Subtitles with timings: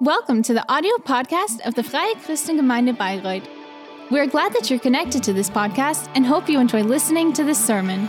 [0.00, 3.46] Welcome to the audio podcast of the Freie Christengemeinde Bayreuth.
[4.10, 7.64] We're glad that you're connected to this podcast and hope you enjoy listening to this
[7.64, 8.08] sermon.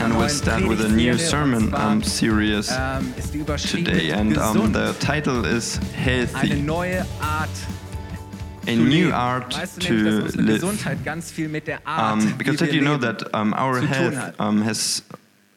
[0.00, 5.76] And we'll start with a new sermon um, series today, and um, the title is
[5.94, 7.50] Healthy, neue Art
[8.66, 9.50] a new art
[9.80, 10.60] to nämlich, dass unsere live.
[10.60, 13.80] Gesundheit ganz viel mit der Art, Um, because wie did you know that um, our
[13.80, 15.02] health um, has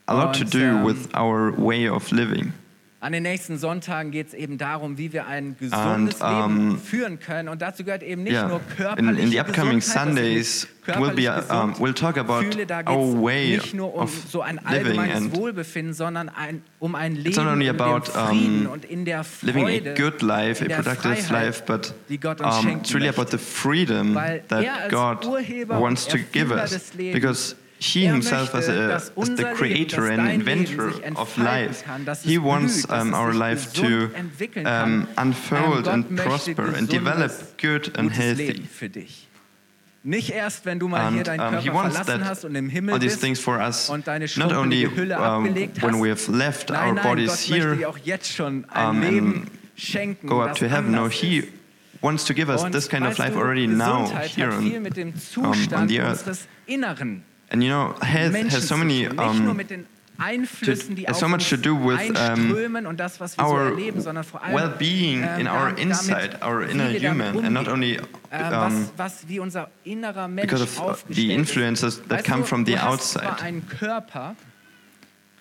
[0.07, 2.53] a lot to do ähm, with our way of living?
[3.03, 6.79] An den nächsten Sonntagen geht es eben darum, wie wir ein gesundes And, Leben um,
[6.79, 7.49] führen können.
[7.49, 11.13] Und dazu gehört eben nicht Yeah, nur in, körperliche in the upcoming Gesundheit, Sundays, we'll
[11.13, 12.65] be um, we'll talk about fühle.
[12.65, 16.95] Da our way nicht nur um of so ein living allgemeines Wohlbefinden, sondern ein, um
[16.95, 20.63] ein Leben in about, dem Frieden um, und in der living Freude, a good life,
[20.63, 23.37] in a productive Freiheit, life, but die Gott uns um, it's really about möchte.
[23.37, 24.13] the freedom
[24.47, 25.25] that God
[25.67, 26.93] wants to give us.
[26.95, 31.83] Because He er Himself, as, a, as the creator and inventor of life,
[32.23, 34.09] He wants um, our life to
[34.65, 35.07] um.
[35.17, 38.47] Unfold and prosper and develop good and healthy.
[38.47, 39.27] Leben für dich.
[40.05, 42.55] Nicht erst, wenn du mal hier deinen um, Körper He wants verlassen that hast und
[42.55, 45.81] im Himmel all these bist things for us, und deine not only Hülle um, abgelegt
[45.81, 46.03] when hast.
[46.03, 48.89] we have left nein, our nein, bodies Gott möchte here, dir auch jetzt schon ein
[48.89, 50.91] um, Leben and schenken, go up das to heaven.
[50.91, 51.43] No, He
[52.01, 55.45] wants to give us this kind of life already now, here on, mit dem um,
[55.45, 56.47] on Zustand the earth.
[57.53, 59.15] And you know, health has so many tun.
[59.15, 59.69] Nicht nur um, mit
[60.17, 64.43] Einflüssen, die has so much to do with, um, das, so our erleben, sondern vor
[64.43, 67.99] allem well-being ähm, in our inside, our inner human, and not only
[68.31, 72.25] Ähm, um, was, was wie unser innerer Mensch because of uh, the influences that Weißt
[72.25, 73.61] come du, from the du hast zwar outside.
[73.69, 74.35] Körper,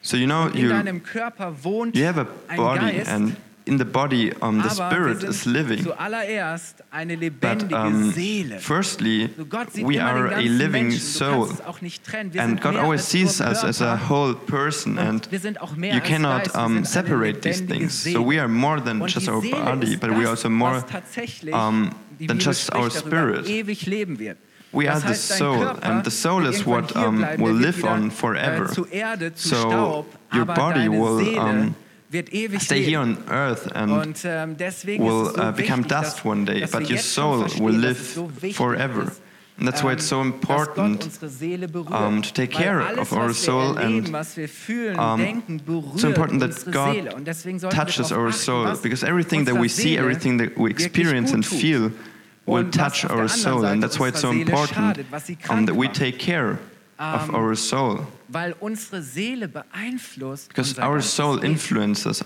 [0.02, 2.26] So you know, you deinem Körper wohnt you have a
[2.56, 5.84] body, Geist, and in the body, um, the spirit is living.
[7.40, 8.12] But um,
[8.60, 11.00] firstly, So we are a living Menschen.
[11.00, 12.02] Soul, auch nicht.
[12.32, 15.94] Wir and God always sees us as a whole person, and wir sind auch mehr
[15.94, 18.02] you cannot um, separate these things.
[18.02, 18.16] Seele.
[18.16, 20.84] So we are more than just our body, but we are also more
[21.52, 23.46] um, than just our spirit.
[23.46, 24.38] ewig leben wird.
[24.72, 28.68] We are the soul, and the soul is what um, will live on Äh, forever.
[28.68, 28.86] zu
[29.34, 31.74] So your body will, um,
[32.12, 32.88] wird ewig stay leben.
[32.88, 36.66] here on earth and Und ähm, will so uh, become wichtig, dust dass, one day,
[36.70, 39.04] but your soul will live so forever.
[39.04, 39.20] Ist,
[39.58, 41.92] And that's why it's so ähm, important unsere Seele berührt.
[41.92, 45.60] um, to take care of our soul and, um,
[45.96, 47.14] so important that God Seele.
[47.14, 50.70] Und deswegen sollten wir touches our soul because everything that we see, everything that we
[50.70, 51.92] experience and feel
[52.46, 55.76] will touch our soul, and that's why it's so important schadet, was sie um, that
[55.76, 56.58] we take care
[57.02, 62.22] of Um, our soul Weil unsere Seele beeinflusst because our soul influences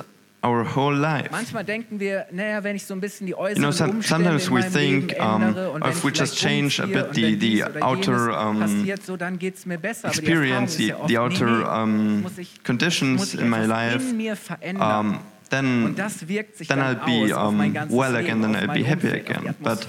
[0.47, 1.29] our whole life.
[1.31, 4.51] Manchmal denken wir, naja, wenn ich so ein bisschen die äußeren You know, some, sometimes
[4.51, 8.61] we think um, und wenn if we just change a bit the, the outer um,
[8.61, 10.09] passiert, so, dann geht's mir besser.
[10.09, 14.17] Aber die experience, the, the outer um, muss ich, muss conditions in my life, in
[14.17, 15.07] mir verändern.
[15.07, 15.19] um,
[15.51, 17.59] then und das wirkt sich then dann I'll be aus um,
[17.91, 19.55] well again, then I'll be happy again.
[19.61, 19.87] But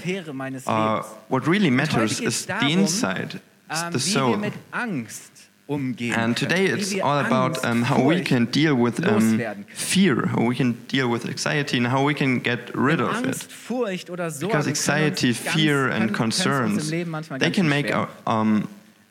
[0.68, 3.40] uh, what really matters is the inside,
[3.70, 4.38] ähm, the soul.
[4.38, 5.32] mit Angst
[5.68, 9.38] umgehen And today it's all about um, how we can deal with um,
[9.74, 13.36] fear, how we can deal with anxiety, and how we can get rid of it.
[13.52, 17.52] Furcht oder Sorge Because anxiety, fear, and können- können uns concerns, im Leben manchmal they
[17.52, 18.68] can make our, um, Ähm,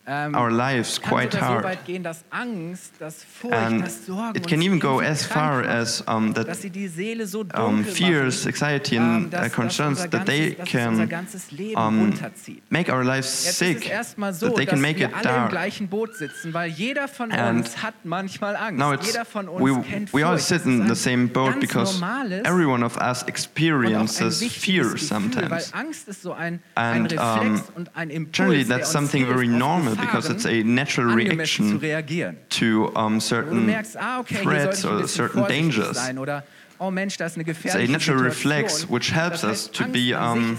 [0.06, 1.84] our lives quite hard.
[1.84, 6.54] gehen, dass Angst, dass Furcht, And it can even go as far as um, that
[6.56, 10.58] sie die Seele so um, fears, anxiety, ähm, and dass, uh, concerns that they ganzes,
[10.58, 12.14] dass es unser can um,
[12.70, 15.52] make our lives Jetzt ist es sick, so, that they can make it dark.
[16.14, 17.94] sitzen, jeder von And uns hat
[18.56, 18.78] Angst.
[18.78, 22.00] Now it's jeder von uns we, kennt we all sit in the same boat because
[22.44, 25.72] every one of us und auch ein experiences fear sometimes.
[25.74, 29.48] Angst ist so ein, ein And Reflex um, und ein Impuls, generally that's something very
[29.48, 31.80] normal because it's a natural reaction
[32.50, 35.98] to um, certain merkst, ah, okay, threats ein or certain dangers.
[36.78, 38.24] oh Mensch, da ist eine It's a natural Situation.
[38.24, 40.58] reflex which helps das us to Angst be um,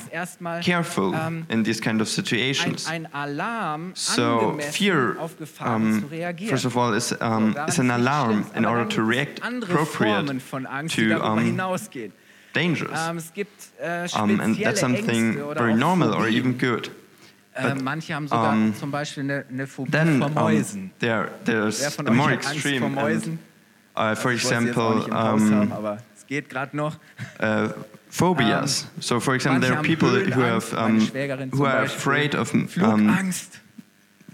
[0.63, 2.87] careful ähm, in these kind of situations.
[2.87, 5.15] ein Alarm, So fear,
[5.59, 6.03] um,
[6.49, 10.95] first of all, is, um, Daran is an alarm in order to react appropriate Angst,
[10.95, 11.55] to, um,
[12.53, 12.89] dangers.
[13.07, 16.89] Ähm, es gibt äh, Um, and that's something very normal or even good.
[17.57, 20.91] Äh, manche haben sogar um, zum Beispiel eine, eine Phobie Then vor um, Mäusen.
[20.99, 22.79] there, Wer there's von a euch more hat Angst extreme.
[22.79, 23.39] vor and,
[23.95, 26.95] uh, for ich auch example, im Haus haben, um, aber es geht gerade noch.
[27.41, 27.69] uh,
[28.09, 28.87] phobias.
[28.99, 30.99] so, for example, there are people who have um,
[31.51, 33.33] who are afraid of um,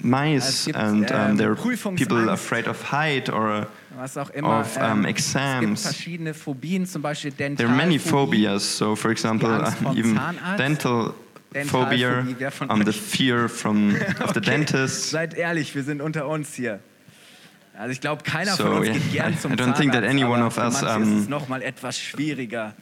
[0.01, 1.55] mice, and um, ähm, there are
[1.95, 3.67] people afraid of height or
[4.01, 5.83] of, um, ähm, exams.
[5.83, 8.77] verschiedene Phobien, zum Beispiel there are many phobias.
[8.77, 9.49] So, for example,
[9.95, 10.19] even
[10.57, 11.13] dental
[11.65, 12.25] phobia,
[12.69, 15.09] um, the fear from of the Okay, dentist.
[15.11, 16.79] Seid ehrlich, wir sind unter uns hier.
[17.77, 20.03] Also ich glaube, keiner So, von uns yeah, geht gern zum I don't think that
[20.03, 22.73] Zahnarzt, any one of us, um, ist es noch mal etwas schwieriger.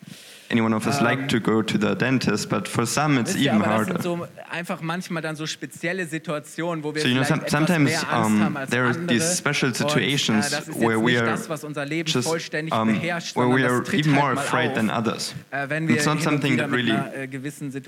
[0.51, 3.59] Anyone of us like to go to the dentist, but for some it's ihr, even
[3.59, 3.92] das harder.
[3.94, 7.92] sind so einfach manchmal dann so spezielle Situationen, wo wir So, you know, some- sometimes,
[8.13, 12.09] um, there are these special situations und, äh, ist where we are das, unser Leben
[12.09, 15.33] just vollständig um, where we are even more afraid auf, than others.
[15.51, 17.27] äh, wenn wir It's not something that really einer, äh,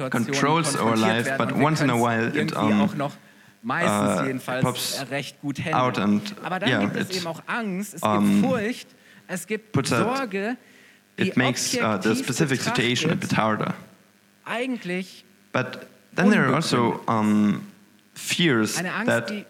[0.09, 3.12] controls our life, but once in a while it, um, auch noch
[3.62, 6.21] meistens uh, jedenfalls pops äh, recht gut out handeln.
[6.21, 8.88] and, Aber dann yeah, gibt es eben auch Angst, es um, gibt Furcht,
[9.27, 10.73] es gibt that- Sorge, die
[11.18, 13.74] It makes uh, the specific situation a bit harder.
[14.45, 17.71] eigentlich But then there are also um,
[18.15, 19.45] fears that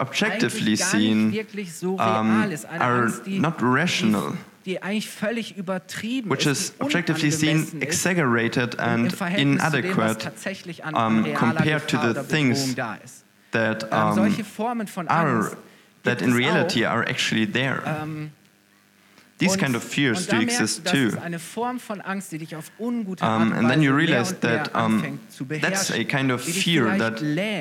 [0.00, 1.32] objectively seen,
[1.66, 2.66] so um, real ist.
[2.66, 4.32] Eine are not rational.
[4.64, 10.30] Die, die eigentlich völlig übertrieben which is objectively seen exaggerated and inadequate
[10.94, 13.24] um, compared to the things Bedrohung da ist.
[13.52, 15.56] that Ähm, um, solche Formen von are
[16.04, 17.82] that in reality are actually there.
[19.42, 21.08] These kind of fears do exist too.
[21.08, 24.74] ist eine Form von Angst, die dich auf ungute Um, and then you realize that
[24.74, 25.18] um,
[25.60, 27.18] that's a kind of fear that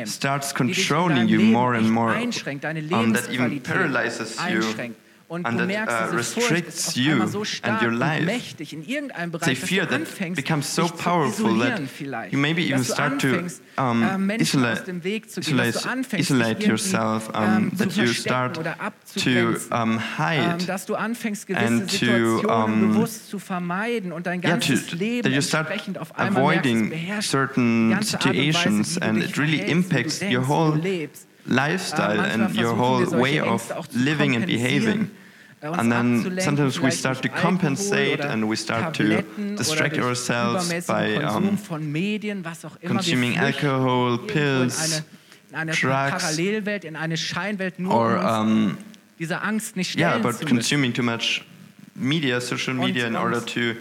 [0.07, 4.61] starts die dich in controlling you more and more, um, that even paralyzes you.
[5.31, 8.25] Und and that, uh, restricts you so and your life.
[8.25, 12.33] mächtig in irgendeinem It's a Bereich, fear that anfängst, becomes so powerful that vielleicht.
[12.33, 13.47] you maybe even start to
[13.77, 17.95] um, äh, isolate, aus dem Weg zu gehen, dass isolate, isolate yourself, um, ähm, that
[17.95, 20.65] you start to um, hide.
[20.67, 24.67] Dass du anfängst, gewisse and to, Situationen um, bewusst zu vermeiden und dein yeah, to,
[24.67, 28.35] ganzes Leben that you start entsprechend auf einmal merkst, es avoiding certain ganze Art und
[28.35, 31.09] Weise, situations and it really verhältst, wie du impacts your whole
[31.45, 35.09] lifestyle Äh, and your whole way of Ängste auch zu living and behaving.
[35.61, 39.21] And then sometimes we start to compensate and we start to
[39.55, 42.95] distract ourselves by um, von Medien, was auch immer.
[42.95, 45.05] consuming alcohol, pills, in eine,
[45.49, 48.77] in eine drugs, Parallelwelt, in eine Scheinwelt, nur or um um,
[49.19, 50.57] dieser Angst nicht yeah, stellen about zu müssen.
[50.57, 51.45] consuming too much
[51.93, 53.75] media, social media, in order to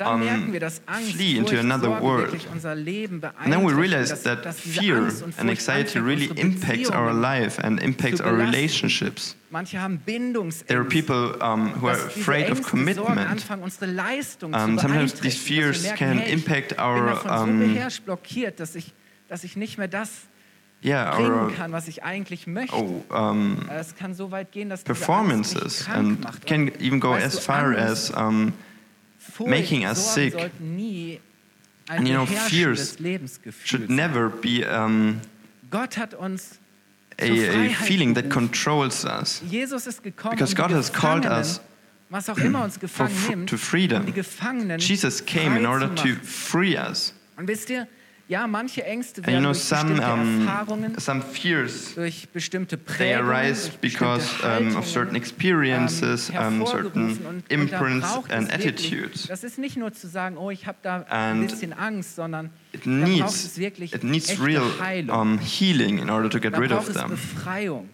[0.00, 2.32] um, merken wir, dass Angst, flee into another world.
[2.32, 7.58] wirklich unser Leben And then we realize that fear and anxiety really impacts our life
[7.62, 9.36] and impacts our relationships.
[9.50, 10.66] Manche haben Bindungsängste.
[10.66, 13.18] There are people um, who are afraid of commitment.
[13.18, 18.92] anfangen, unsere Leistung Um, sometimes these fears can impact our, um, beherrscht, blockiert, dass ich,
[19.28, 20.26] dass ich nicht mehr das
[20.84, 22.74] Yeah, our kann, was ich eigentlich möchte.
[22.74, 26.98] oh, um, Es kann so weit gehen, dass diese Angst mich performances and can even
[26.98, 28.52] go as far as um,
[29.46, 30.32] making us sick.
[30.32, 31.20] sollten nie
[31.88, 32.96] ein And you know, fears
[33.64, 35.20] should never be um,
[35.70, 36.58] Gott hat uns
[37.18, 39.42] a, a feeling that controls us.
[39.48, 41.60] Jesus ist gekommen, Because um God has called us
[42.10, 44.12] was auch immer uns for, gefangen nimmt, to freedom.
[44.12, 47.14] Gefangenen Jesus came in order to free us.
[48.32, 50.96] Ja, manche Ängste werden durch some, bestimmte um, Erfahrungen,
[51.96, 57.14] durch bestimmte Prägungen, arise because um, of certain experiences, ähm, um, hervorgerufen.
[57.14, 59.26] certain imprints and attitudes.
[59.26, 62.86] Das ist nicht nur zu sagen, oh, ich habe da ein bisschen Angst, sondern It
[62.86, 65.20] needs, it needs echte real Heilung.
[65.20, 67.10] um, healing in order to get rid braucht of es them.
[67.10, 67.90] Befreiung.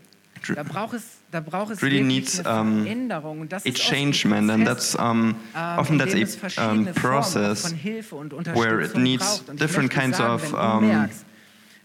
[0.54, 4.66] Da braucht es, da braucht es really needs, um, A ist oft ein changement, and
[4.66, 9.48] that's um, ähm, often that's a um, process von Hilfe und where it needs braucht.
[9.48, 11.08] Und ich different kinds of, um,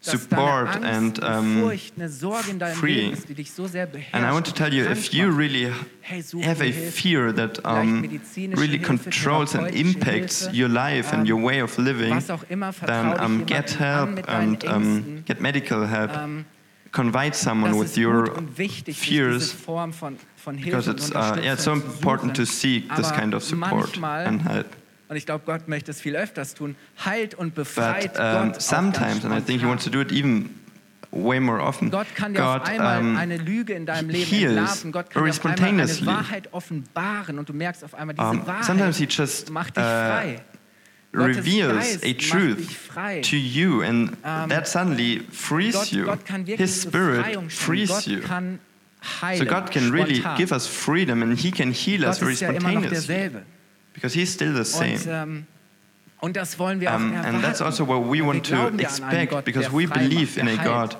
[0.03, 3.09] support and, um, Furcht, eine Sorge in deinem freeing.
[3.09, 5.29] Leben ist, die dich so sehr beherrscht And I want to tell you, if you
[5.29, 5.72] really
[6.43, 8.03] have a fear that um,
[8.55, 12.74] really controls and impacts your life and ähm, your way of living, was auch immer,
[12.74, 16.12] vertrau then um, get help and um, get medical help.
[16.93, 20.17] Confide someone with your und wichtig, sich fears von, von
[20.57, 24.67] because it's uh, yeah, it's so important to seek this kind of support and help.
[25.09, 29.25] und ich glaube, Gott möchte es viel öfters tun, heilt und But um, Gott sometimes,
[29.25, 30.51] and I think He wants to do it even
[31.12, 31.89] way more often.
[31.89, 34.91] Gott kann dir auf einmal um, eine Lüge in deinem Leben heals entlarven.
[34.91, 36.05] Gott kann dir auf einmal eine.
[36.05, 39.83] Wahrheit offenbaren und du merkst auf einmal, diese Um, Wahrheit sometimes he just, macht dich
[39.83, 40.35] uh, frei.
[40.35, 40.52] Gottes
[41.13, 42.89] reveals a truth
[43.22, 46.05] to you, and Um, that suddenly frees you.
[46.05, 48.22] Gott kann wirklich His Spirit frees you.
[49.38, 52.50] So God can really give us freedom, and He can heal us very ist ja
[52.50, 53.41] immer noch spontaneously
[53.93, 54.98] because He's still the same.
[55.08, 55.46] ähm,
[56.22, 58.88] und das wollen wir auch Um, and that's also what we want to glauben ja
[58.88, 60.55] an einen expect because we believe in a.
[60.63, 60.96] God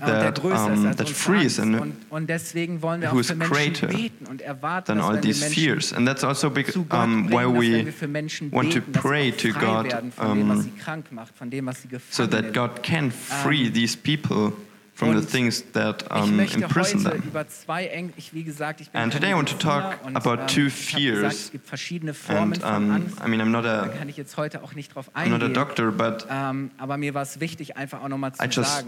[0.00, 3.34] that, um, that frees and who is und deswegen wollen wir who auch is für
[3.36, 5.92] Menschen greater beten und erwarten, than all these fears.
[5.92, 10.12] And that's also um, why we wir für Menschen want to pray to God werden
[10.12, 12.52] von dem, was um, sie krank macht, von dem, was sie gefangen so that.
[12.52, 14.52] God can free Um, these people
[14.94, 17.22] from the things that um, imprison them.
[17.26, 20.64] über zwei Eng ich wie gesagt, And today I want to talk about ähm, two
[20.66, 21.34] gesagt, fears.
[21.34, 24.62] es gibt verschiedene Formen And um, I mean, I'm not a, kann ich jetzt heute
[24.62, 28.02] auch nicht drauf I'm not a doctor, but Ähm, aber mir war es wichtig, einfach
[28.02, 28.84] auch nochmal zu I just-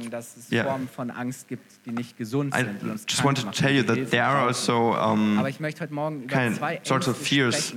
[0.53, 0.65] yeah.
[0.65, 3.75] Formen von Angst gibt, die nicht gesund I sind, die uns just want to tell
[3.75, 7.17] you that there are also um, Aber ich möchte heute Morgen über kind- sorts of
[7.17, 7.75] fears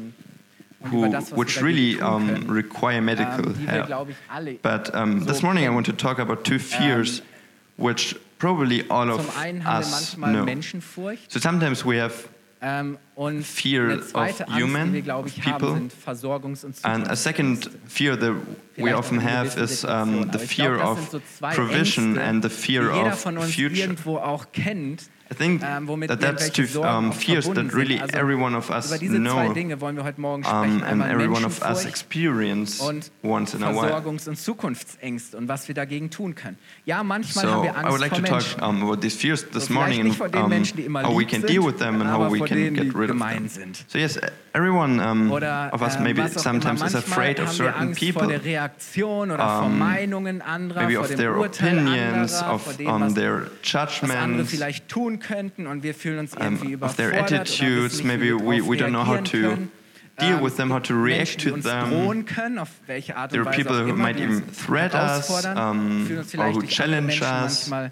[0.91, 3.87] who, über das, was which really um, require medical ähm, help.
[3.87, 7.21] glaube ich, alle But um, this morning I want to talk about two fears
[7.79, 10.45] which probably all Zum of einen haben wir us manchmal know.
[10.45, 12.27] Menschenfurcht So sometimes we have,
[12.61, 15.73] ähm, und Fear eine zweite of Angst, human, die wir, glaube ich, of haben, people.
[15.75, 18.33] sind Versorgungs- und and a second fear that
[18.77, 23.21] we often have is um, the fear of so provision Ängste, and the fear of
[23.51, 23.93] future.
[24.53, 25.09] kennt.
[25.31, 27.99] I think ähm, that that's two um, fears that really.
[27.99, 30.81] Also every one of us über diese zwei know Dinge wollen wir heute Morgen sprechen.
[30.81, 32.81] um, and every one of us experience
[33.21, 33.91] once in a while.
[33.91, 36.57] Versorgungs- und Zukunftsängste und was wir dagegen tun können.
[36.85, 39.65] Ja, manchmal So haben wir I would like to talk um, about these fears this
[39.65, 41.77] So morning vielleicht nicht vor and um, Menschen, die immer how we can deal with
[41.77, 43.85] them and how we can get rid of gemein sind.
[43.87, 44.19] So yes,
[44.53, 48.27] everyone um, Oder of us ähm, maybe sometimes is afraid of certain Angst vor people,
[48.27, 52.53] der Reaktion oder vor um, Meinungen anderer, maybe vor of dem their Urteil opinions, anderer,
[52.53, 56.77] of dem, um, was, their judgments, vielleicht tun könnten und wir fühlen uns um, irgendwie
[56.79, 58.03] of their attitudes.
[58.03, 59.69] Maybe we, we don't know how to
[60.19, 62.25] deal Ähm, with them, how to react to them.
[62.25, 66.61] können, auf welche Art There are people who might even threat us, um, or who
[66.63, 67.69] challenge us.
[67.69, 67.91] manchmal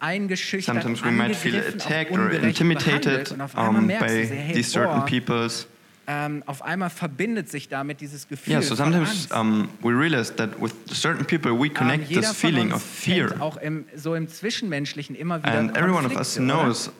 [0.00, 4.34] eingeschüchtert, Sometimes we might feel attacked or intimidated behandelt und auf einmal um, by so,
[4.34, 5.66] hey, these certain boah, peoples.
[6.06, 10.58] ähm, auf einmal verbindet sich damit dieses Gefühl Yeah, so sometimes um, we realize that
[10.58, 13.34] with certain people we Ähm, connect this feeling of fear.
[13.40, 16.90] auch im, so im Zwischenmenschlichen immer wieder And every one of us Konflikte, knows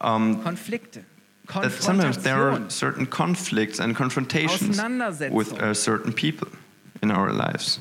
[0.00, 1.00] um, Konflikte,
[1.46, 4.78] that sometimes there are certain conflicts and confrontations
[5.30, 6.48] with uh, certain people
[7.00, 7.80] in our lives.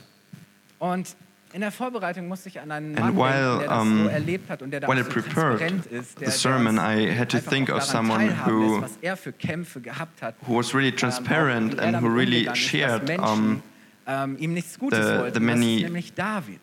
[0.80, 1.14] Und
[1.54, 4.50] in der Vorbereitung musste ich an einen Mann while, denken, der das um, so erlebt
[4.50, 7.84] hat und der da so transparent ist, der, the sermon, I had to think of
[7.84, 10.36] someone who- was er für Kämpfe gehabt hat.
[10.48, 13.64] Who was really ähm, transparent er and who really umgegangen ist, shared Menschen, um,
[14.08, 15.34] ähm, ihm nichts Gutes the- wollten.
[15.34, 16.62] the many, ist nämlich David,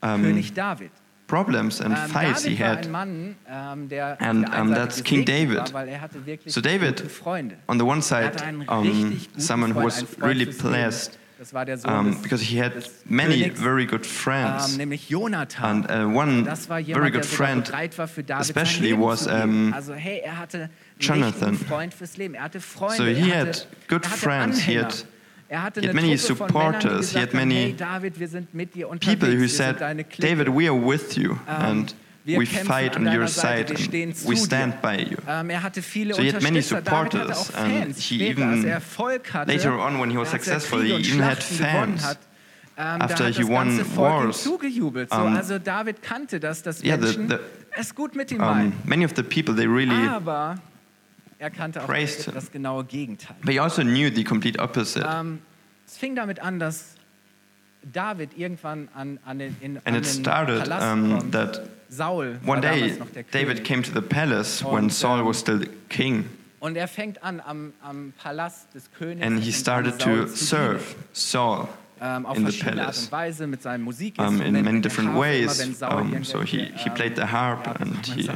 [0.00, 0.90] um, König David.
[1.26, 2.90] problems and Ähm, fights he David had.
[2.90, 5.72] Mann, And, um, that's King David.
[5.72, 6.00] War, er
[6.46, 7.04] So David.
[7.68, 8.32] On the one Er side,
[8.68, 12.72] um, someone who was really blessed Das war der Sohn um, because he had
[13.04, 14.76] many very good ähm, friends.
[14.76, 15.86] nämlich Jonathan.
[15.86, 19.94] And uh, one Das war very good friend, war, für David especially was, um, Also
[19.94, 20.68] hey, er hatte
[20.98, 21.54] Jonathan.
[21.56, 22.34] Freund fürs Leben.
[22.34, 22.96] Er hatte Freunde.
[22.96, 25.06] So er he hatte, had good er friends, he had-
[25.48, 28.28] er hatte he had many Truppe von Männern, supporters, he had many hey David, wir
[28.28, 30.28] sind mit dir people who said, sind deine Clique.
[30.28, 34.82] David, we are with you and wir we fight on your side and we stand
[34.82, 35.16] by you.
[35.26, 35.62] Ähm, er
[36.14, 38.82] So he had many Unterstützer, David hatte auch supporters, and he even- er
[39.46, 42.18] later on when he was er successful, he even had fans.
[42.76, 44.44] ähm, After he won wars.
[44.44, 47.38] So, um, David kannte das, dass yeah, the- the-
[47.72, 50.58] es gut mit ihm Um, many of the people, they really, Aber
[51.50, 52.34] kannte auch praised him.
[52.34, 53.36] das genaue Gegenteil.
[53.42, 55.06] but he also knew the complete opposite.
[55.08, 55.40] Ähm,
[55.86, 56.94] es fing damit an, dass
[57.92, 62.92] David irgendwann an, an den, in, an it started um, that Saul one day
[63.32, 66.24] David came to the palace when Saul ähm, was still king,
[66.60, 70.82] Und er fängt an am, am Palast des Königs and he started to serve.
[71.12, 71.68] Saul
[72.00, 73.04] Ähm, auf in the palace.
[73.04, 73.86] und Weise mit seinem
[74.18, 75.60] um, in many different ways.
[75.82, 78.28] Um, so he, he played the ähm, harp and he,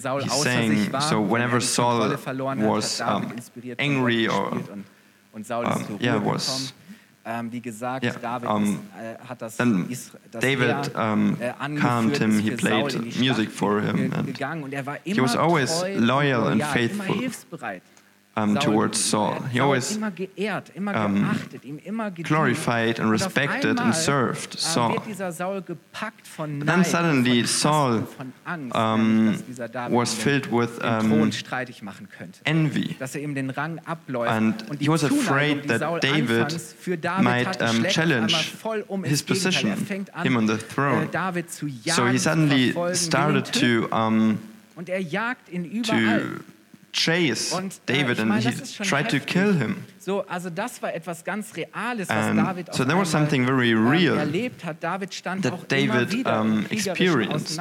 [0.00, 0.70] Saul he sang.
[0.76, 3.32] sich war, So whenever er Saul verloren was, um,
[3.78, 4.84] angry or, und,
[5.32, 6.74] und Saul um, yeah, was-
[7.26, 8.80] Ähm, wie gesagt, Yeah, David um,
[9.26, 13.80] hat das, das David, um, angeführt, calmed him, he played Saul in die music for
[13.80, 17.16] him, and und er war he was always loyal and faithful.
[18.36, 19.10] Um, towards.
[19.10, 19.34] Saul.
[19.44, 19.96] Er He always
[20.74, 22.28] immer um, geachtet, ihm immer gedient.
[22.28, 24.94] glorified and respected and served äh, Saul.
[24.94, 29.46] wird dieser Saul gepackt von But then suddenly Saul und von Angst, um, nämlich, dass
[29.46, 32.40] dieser David was filled with um, Thron streitig machen könnte.
[32.44, 32.96] envy.
[33.14, 37.62] Er ihm den Rang abläuft And he was afraid that David anfangs für David might,
[37.62, 38.34] um, challenge
[38.88, 39.76] um his position, Er
[40.14, 41.02] an, him on the throne.
[41.02, 41.06] äh,
[41.66, 43.52] jagen, So he suddenly verfolgen, will ihn started
[43.90, 44.38] to um,
[44.76, 46.20] und er jagt ihn überall.
[46.20, 46.53] to
[46.94, 49.84] chase Und, äh, David and meine, he das ist schon tried to kill him.
[49.98, 53.70] So, also das war etwas ganz Reales, was And David so there was something very
[53.70, 54.82] ähm, real erlebt hat.
[54.82, 57.58] David stand that auch David, um, experienced.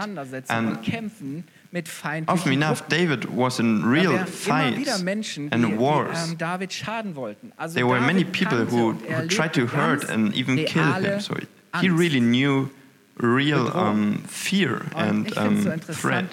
[0.49, 1.89] And Kämpfen mit
[2.27, 6.29] Often enough, David was in real fights Menschen, die, and die wars.
[6.29, 7.51] ähm, David schaden wollten.
[7.57, 11.19] Also There were many people who, who tried to hurt and even kill him.
[11.19, 11.35] So
[11.81, 12.69] he really knew
[13.17, 16.25] real um, fear and ich finde es so um, threat.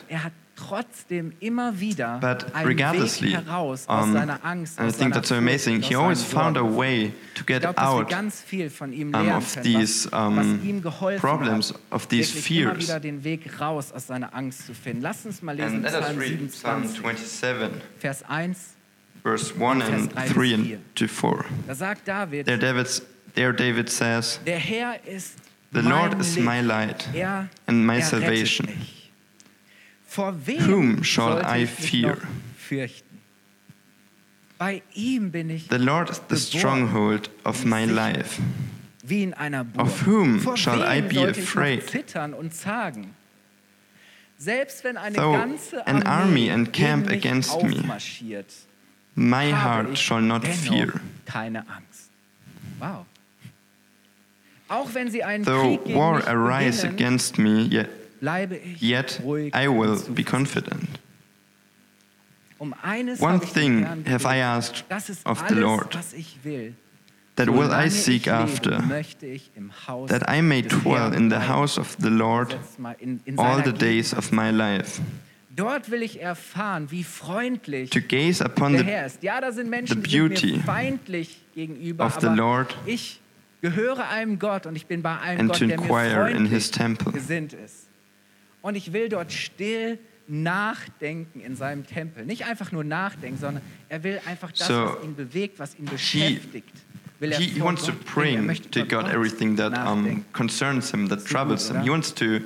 [0.68, 5.82] Trotzdem immer wieder But regardlessly, um, seiner Angst, and I think that's amazing.
[5.82, 10.08] He always found a way to get out ganz viel von ihm um, of these,
[10.12, 10.82] um, was ihm
[11.18, 12.78] problems, hat, of these fears.
[12.78, 15.02] wieder den Weg raus aus seiner Angst zu finden.
[15.02, 18.56] Lass uns mal lesen And let us Psalm read Psalm 27, 27, Vers 1.
[19.22, 20.54] verse 1 and 3 bis 3 4.
[20.54, 21.44] and to 4.
[21.66, 23.02] Da sagt David, There, David's,
[23.34, 25.36] there David says, der Herr ist
[25.72, 28.68] The Lord is my light er, and my salvation.
[30.10, 32.18] Vor wem Whom shall I fear?
[34.58, 38.42] Bei ihm bin ich The Lord is the stronghold of my life.
[39.04, 42.34] wie in einer Of whom shall I be sollte ich noch afraid?
[42.36, 43.14] und zagen?
[44.36, 47.80] Selbst wenn eine Though ganze an army encamp against me,
[49.14, 50.94] My heart shall not fear.
[51.24, 52.10] keine Angst.
[52.80, 53.06] Wow.
[54.68, 57.99] Auch wenn sie einen Though war arise against me, yet,
[58.80, 59.20] yet
[59.54, 60.88] I will be confident.
[62.58, 64.84] Um One habe ich den thing have I asked
[65.24, 66.74] of the Lord, was ich will.
[67.36, 71.48] that will I seek after, möchte ich im Haus that I may dwell in the
[71.48, 75.00] house of the Lord Setzt mal in, in all the days of my life,
[75.56, 79.22] Dort will ich erfahren, wie freundlich to gaze upon der the Herr ist.
[79.22, 83.20] Ja, da sind Menschen, die beauty mir feindlich gegenüber, of the aber Lord ich
[83.62, 86.36] gehöre einem Gott und ich bin bei einem and Gott, to der mir inquire in
[86.36, 87.12] freundlich his temple.
[87.12, 87.88] gesinnt ist.
[88.62, 89.98] Und ich will dort still
[90.28, 92.24] nachdenken in seinem Tempel.
[92.24, 95.86] Nicht einfach nur nachdenken, sondern er will einfach das, So, was ihn bewegt, was ihn
[95.86, 96.70] beschäftigt.
[97.18, 101.18] will er He, he wants to bring to God everything that um, concerns him, that
[101.18, 101.82] Ist troubles him.
[101.82, 102.40] He wants to.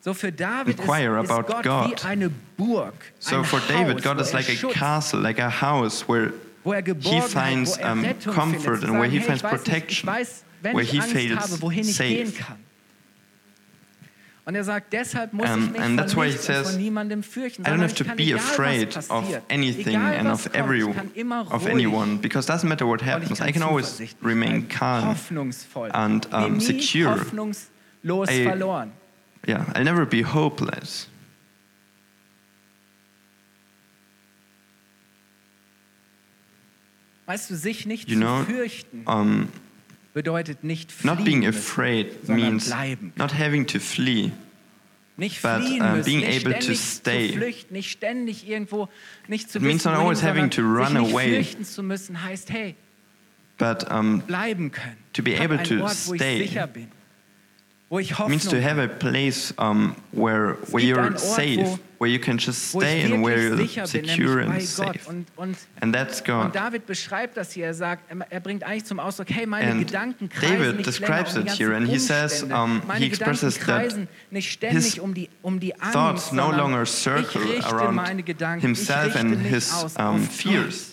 [0.00, 1.90] So für David ist, inquire ist about Gott God.
[1.90, 2.94] wie eine Burg.
[3.20, 5.48] So ein for Haus, David, God wo is er like a Schutz, castle, like a
[5.48, 6.32] house where
[6.64, 8.04] wo er he finds um,
[8.34, 12.32] comfort and where he finds protection, where he feels habe, wohin ich safe.
[14.44, 17.22] Und er sagt, deshalb muss Um, ich mich and that's why he says, von niemandem
[17.22, 19.08] fürchten, I don't have to be afraid of
[19.48, 23.02] anything and of kommt, every ich kann immer of anyone because it doesn't matter what
[23.02, 25.14] happens, I can always remain calm.
[25.92, 27.12] and, um, secure.
[27.12, 28.90] hoffnungslos I- verloren.
[29.46, 31.08] Yeah, I'll never be hopeless.
[37.26, 39.48] Weißt du, sich nicht You know, zu fürchten Um,
[40.14, 43.12] bedeutet nicht fliehen not being afraid means bleiben.
[43.16, 44.30] not having to flee.
[45.16, 47.28] Nicht but, uh, müssen, being able to stay.
[47.32, 48.88] zu flüchten, nicht ständig irgendwo,
[49.28, 51.34] nicht zu It means not always having to run away.
[51.34, 52.74] fürchten zu müssen, heißt, hey,
[53.58, 54.96] But um, bleiben können.
[55.12, 56.48] To be able to Ort, stay.
[58.28, 63.02] Means to have a place um, where, where you're safe, where you can just stay
[63.02, 65.06] and where you're secure and safe.
[65.80, 66.54] And that's und God.
[66.54, 67.66] David beschreibt das hier.
[67.66, 71.36] Er sagt, er- er bringt eigentlich zum Ausdruck, hey, meine And Gedanken kreisen David describes
[71.36, 75.14] um it here, and he says, um, he expresses that kreisen nicht ständig his um
[75.42, 75.60] um
[75.92, 78.00] thoughts no longer circle around
[78.62, 80.91] himself and his um, fears,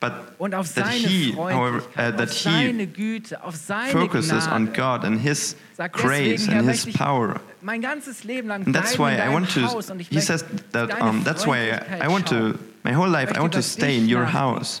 [0.00, 4.46] but und auf that seine he, however, uh, that he seine Güte, auf seine focuses
[4.46, 4.52] Gnade.
[4.52, 7.40] on God and His Sagt grace deswegen, and His power.
[7.62, 9.62] Mein ganzes Leben lang And that's why I want to.
[9.62, 12.58] Haus He says that um, that's why I, I want to.
[12.84, 14.80] My whole life, I want to stay in your house,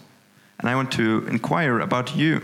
[0.58, 2.40] and I want to inquire about you.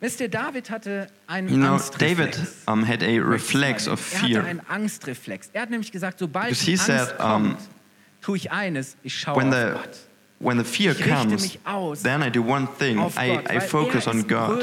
[0.00, 2.38] Wisst ihr, David hatte einen You know, David
[2.68, 4.44] um, had a reflex of er hatte fear.
[4.44, 5.50] einen Angstreflex.
[5.52, 7.56] Er hat nämlich gesagt, sobald Because he Angst said, kommt, um,
[8.20, 9.98] tue ich eines, ich schaue When auf the Gott.
[10.40, 11.56] When the fear comes,
[12.02, 12.98] then I do one thing.
[12.98, 14.60] I, I focus er on God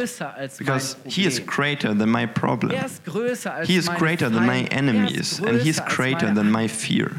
[0.57, 2.71] because He is greater than my problem.
[2.71, 4.63] Er ist größer als He is greater than my.
[4.63, 7.11] Er enemies, and He is greater than my fear.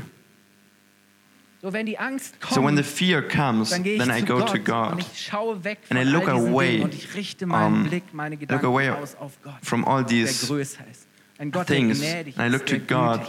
[1.63, 4.23] So, wenn die Angst kommt, So when the fear comes, dann gehe ich then I
[4.23, 5.05] go to God
[5.91, 7.91] And I look away, und ich richte um,
[8.49, 10.47] look away aus auf Gott, from all these.
[11.67, 13.21] Things, and I look to God.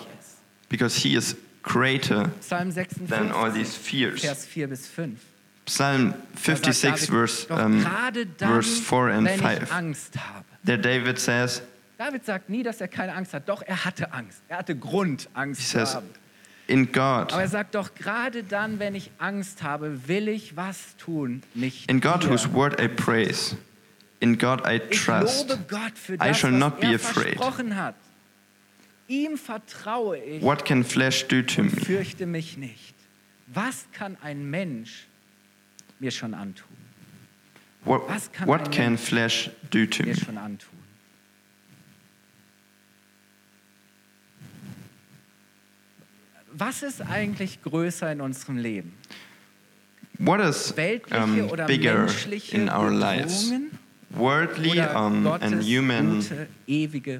[0.70, 1.36] because He is
[1.68, 2.72] greater Psalm
[3.08, 4.22] than all 56, these fears.
[4.22, 5.20] Vers 4 bis 5.
[5.66, 6.14] Psalm
[6.46, 9.72] Da sagt 56, David, verse, um, gerade dann, verse 4 and wenn ich 5.
[9.74, 10.46] Angst habe.
[10.66, 11.62] There David says,
[11.98, 13.50] David sagt nie, dass er keine Angst hat.
[13.50, 14.42] Doch, er hatte Angst.
[14.48, 16.08] Er hatte Grund, Angst He zu says, haben.
[16.68, 20.98] In God, Aber er sagt doch, gerade dann, wenn ich Angst habe, will ich was
[20.98, 22.30] tun, nicht in God dir.
[22.30, 23.56] whose word I praise,
[24.20, 25.50] in God I Ich trust.
[25.50, 27.36] lobe Gott für I das, shall was not be er afraid.
[27.38, 27.96] versprochen hat.
[29.08, 31.70] Ihm vertraue ich What can flesh do to me?
[31.70, 32.94] fürchte mich nicht.
[33.48, 35.08] Was kann ein Mensch
[36.00, 36.68] mir schon antun?
[37.86, 40.20] What, Was kann what ein can Mensch flesh do to Mir me?
[40.20, 40.78] schon antun.
[46.52, 48.94] Was ist eigentlich größer in unserem Leben?
[50.18, 50.74] What is
[51.12, 53.52] um, oder bigger menschliche in our lives?
[54.10, 56.24] Worldly um, and human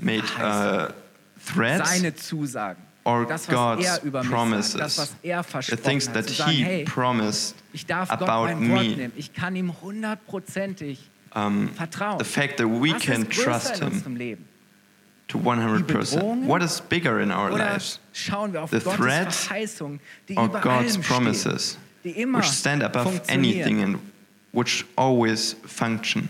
[0.02, 0.92] made uh,
[1.54, 2.82] threats Seine Zusagen.
[3.04, 6.30] or das, was God's er über mich sagt, das, promises, was er the things that
[6.30, 8.96] sagen, He hey, promised ich darf Gott about Wort me.
[8.96, 9.12] nehmen.
[9.16, 11.00] Ich kann ihm hundertprozentig
[11.36, 12.18] Um, vertrauen.
[12.20, 14.02] the fact that we was can trust Him
[15.28, 16.46] to 100%.
[16.48, 18.00] What is bigger in our lives?
[18.54, 18.80] wir auf The
[20.28, 24.00] die Or God's promises, stehen, die immer which stand above anything and
[24.54, 26.30] which always function?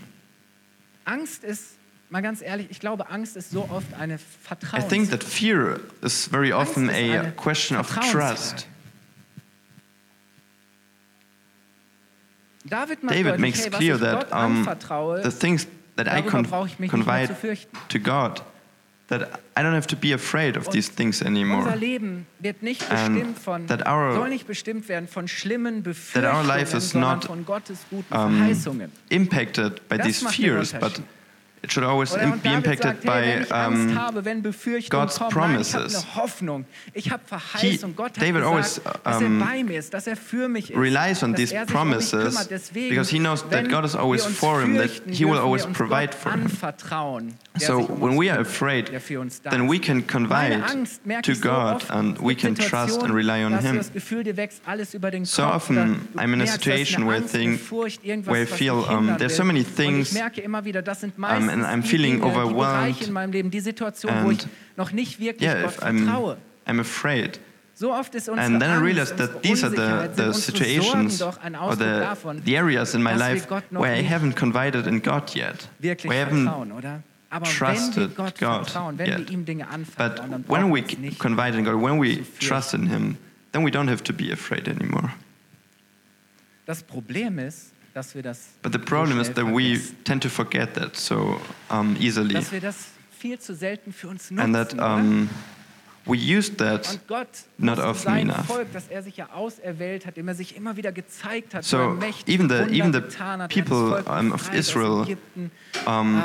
[1.04, 1.77] Angst ist,
[2.10, 4.88] mal ganz ehrlich, ich glaube, Angst ist so oft eine I Vertrauens.
[4.88, 8.34] think that fear is very often ist a eine question of Vertrauensfrage.
[8.36, 8.66] trust.
[12.64, 15.66] David macht David deutlich, makes hey, was clear ich that Gott um, anvertraue, the things
[15.96, 17.76] that I darüber con brauche ich mich nicht mehr confide zu fürchten.
[17.88, 18.42] to God,
[19.08, 19.22] that
[19.56, 21.74] I don't have to be afraid of these things Unser anymore.
[21.76, 26.24] Leben wird nicht And bestimmt von, that our- soll nicht bestimmt werden von schlimmen That
[26.24, 28.92] our life Befürchtungen, is sondern not, von Gottes guten um, Verheißungen.
[29.08, 31.04] impacted by Das these macht den fears, but Unterschied.
[31.62, 34.72] It should always Oder im- und be impacted sagt, hey, by um, habe, God's kommen,
[34.72, 35.94] nein, ich habe promises.
[35.94, 40.48] eine Hoffnung, ich habe Verheißung, Gott hat David gesagt, always, er um, ist, er für
[40.48, 42.48] mich ist, relies on these er um promises.
[42.48, 46.14] Deswegen, because he knows that God is always for him, that he will always provide
[46.14, 46.48] for him.
[47.58, 50.62] So um when we are afraid, der für uns da then we can confide
[51.22, 53.76] to God and we can trust and rely on da hast du Him.
[53.78, 56.52] das Gefühl, dir wächst alles über den So often I'm in a merkst, da ist
[56.52, 57.60] situation where I think-
[58.26, 60.42] where I feel, um, there's so many things, merke
[61.48, 64.30] immer wieder, das sind meistens and I'm feeling overwhelmed in meinem Leben, die Situation, wo
[64.30, 66.36] ich and noch nicht wirklich Yeah, Gott I'm.
[66.66, 67.40] I'm afraid.
[67.74, 71.36] So oft ist unsere And then I realized that these are the, the situations Sorgen
[71.36, 75.32] doch ein or the, the areas in my life where I haven't confided in God
[75.34, 75.68] yet.
[75.78, 77.02] wirklich Where I haven't oder?
[77.30, 79.30] Aber wenn wir trusted Gott God vertrauen, wenn wir yet.
[79.30, 82.74] ihm Dinge anvertrauen, But when we wir uns nicht confide in God, when we trust
[82.74, 83.16] in Him,
[83.52, 85.10] then we don't have to be afraid anymore.
[86.66, 90.22] Das Problem ist, dass wir das But the so problem is schnell that we tend
[90.22, 94.54] to forget that so um, easily, dass wir das viel zu selten für uns and
[94.54, 94.78] that nutzen.
[94.78, 95.28] oder?
[96.08, 96.98] We used that.
[97.58, 98.48] Not often enough.
[98.90, 102.48] Er sich ja auserwählt hat, dem er sich immer wieder gezeigt hat, So, er even
[102.48, 105.18] the- even the people, hat das Volk um, of Israel,
[105.86, 106.22] um,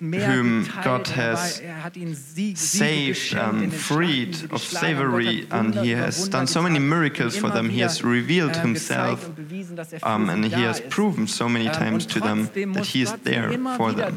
[0.00, 5.74] Meer whom God has hat ihnen Sieg, Siege saved, um, die freed of slavery, and
[5.80, 7.70] He has done so many miracles for them.
[7.70, 11.48] He has revealed äh, Himself, und bewiesen, dass für um, and He has proven so
[11.48, 14.14] many Ähm, times to them that He is there for them.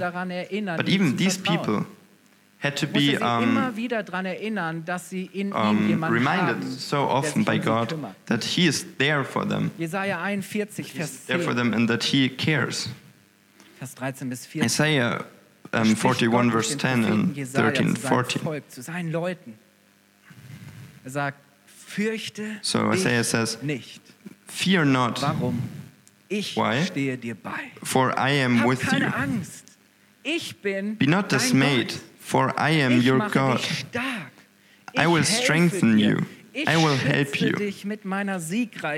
[0.77, 1.85] But even these people
[2.60, 6.63] had to er be um, immer wieder daran erinnern, dass sie in ihm um, reminded
[6.63, 7.95] so often by um God
[8.26, 12.30] that He is there for them, Jesaja 41, Vers there for them, and that He
[12.30, 12.89] cares.
[13.80, 14.65] Vers 13 bis 14.
[14.65, 15.26] Isaiah
[15.72, 18.41] um, 41, Gott verse 10 Propheten and Jesaja 13, zu seinem 14.
[18.41, 19.54] Volk, zu seinen Leuten.
[21.06, 24.02] Er sagt, fürchte So Isaiah says, nicht.
[24.48, 25.62] Fear not, Warum?
[26.28, 26.84] Ich Why?
[26.86, 27.72] stehe dir bei.
[27.84, 29.06] for I am with you.
[29.06, 29.65] Angst.
[30.24, 32.02] Ich bin Be not dismayed.
[32.29, 33.59] For I am your God.
[34.95, 36.25] I will strengthen you.
[36.67, 37.53] I will help you.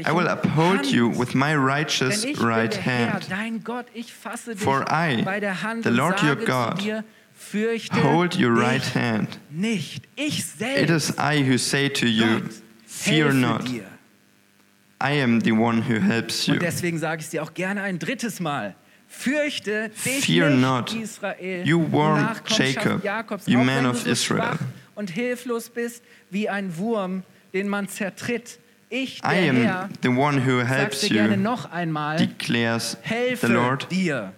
[0.06, 0.92] I will uphold Hand.
[0.92, 3.30] you with my righteous Denn ich bin right hand.
[3.30, 6.82] dein Gott, ich fasse dich For I, bei der Hand the Lord your God,
[8.04, 9.40] Hold your right hand.
[9.58, 12.50] It is I who say to you,
[12.86, 13.70] Fear not.
[15.00, 16.56] I am the one who helps you.
[16.56, 18.76] Und deswegen sage ich es dir auch gerne ein drittes Mal.
[19.14, 20.94] Fürchte dich Fear nicht, not.
[20.96, 24.58] Israel, You Nachkommenschaft Jacob, Jakobs, you man of Israel.
[24.96, 28.58] und hilflos bist wie ein Wurm, den man zertritt.
[28.90, 33.48] Ich, der I Herr, am the one who helps gerne you, noch einmal, declares helfe
[33.48, 33.92] the Lord.
[33.92, 34.34] dir.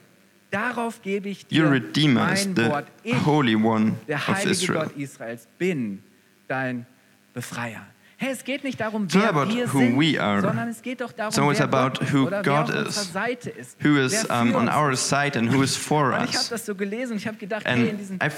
[0.49, 2.87] Darauf gebe ich dir Your Redeemer is mein the Wort.
[3.03, 4.83] Ich, Holy One der of heilige Israel.
[4.85, 6.03] Gott Israels, bin
[6.47, 6.85] dein
[7.33, 7.85] Befreier.
[8.23, 10.39] Hey, es geht nicht darum, It's wer about wir who sind, we are.
[10.39, 12.85] sondern es geht doch darum, It's always wer about Gott who oder God wer auf
[12.85, 13.83] unserer is, Seite ist.
[13.83, 16.49] Who is wer um, on our side and who is for Und ich habe us.
[16.49, 18.31] das so gelesen und ich habe gedacht, hey, And in diesen I've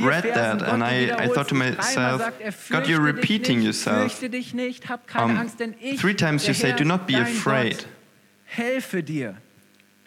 [0.00, 4.10] read that and I, I thought to myself, er, God, you're repeating yourself.
[4.12, 7.06] Fürchte dich nicht, hab keine Um, Angst, denn ich, three times you say, "Do not
[7.06, 7.86] be afraid."
[8.44, 9.28] Helfe dir.
[9.28, 9.97] Bin bei dir, führe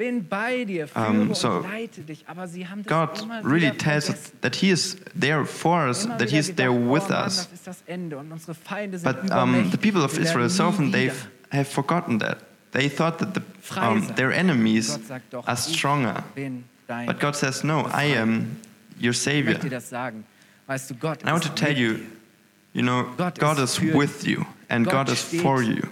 [0.95, 2.25] Um, so und leite dich.
[2.27, 6.29] Aber sie haben das God really tells us that He is there for us, that
[6.29, 7.47] He is there oh with us.
[7.47, 10.65] das ist das Ende und unsere Feinde sind But um, the people of Israel, so
[10.65, 11.11] often they
[11.51, 12.37] have forgotten that.
[12.71, 13.41] They thought that the,
[13.79, 16.23] um, their enemies Gott sagt doch, are stronger.
[16.87, 18.57] But God says, No, I am
[19.01, 19.53] your Savior.
[19.53, 20.25] möchte dir das sagen.
[20.67, 21.99] Weißt du, Gott And I want to tell you,
[22.73, 25.83] you know, God is with you and God is for you.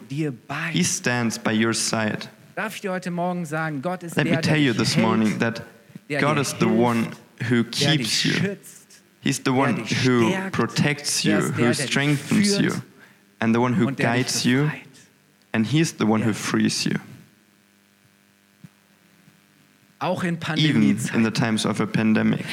[0.72, 2.30] He stands by your side.
[2.60, 5.40] Darf ich dir heute Morgen sagen, Gott ist Let der, me tell you this morning
[5.40, 5.64] that
[6.10, 7.08] God is the one
[7.50, 8.58] who keeps you.
[9.22, 12.74] He's the one who protects you, who strengthens you,
[13.40, 14.70] and the one who und der dich guides you,
[15.54, 17.00] and He's the one who frees you,
[20.02, 22.46] Auch in even in the times of a pandemic.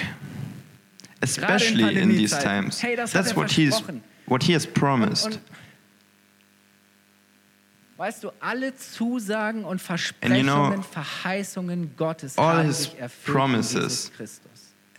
[1.21, 2.81] Especially in these times.
[2.81, 3.83] That's er what He's
[4.27, 5.41] what He has promised.
[7.97, 13.27] Weißt du, alle Zusagen und Versprechungen, you know, Verheißungen Gottes all haben his sich erfüllt
[13.27, 14.13] in promises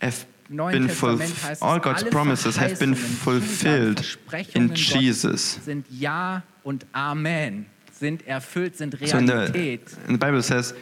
[0.00, 4.18] have been heißt all God's promises have been fulfilled
[4.54, 5.58] in Jesus.
[5.64, 9.82] sind Ja und Amen, sind erfüllt, sind So in the, Realität.
[10.06, 10.74] in the Bible says,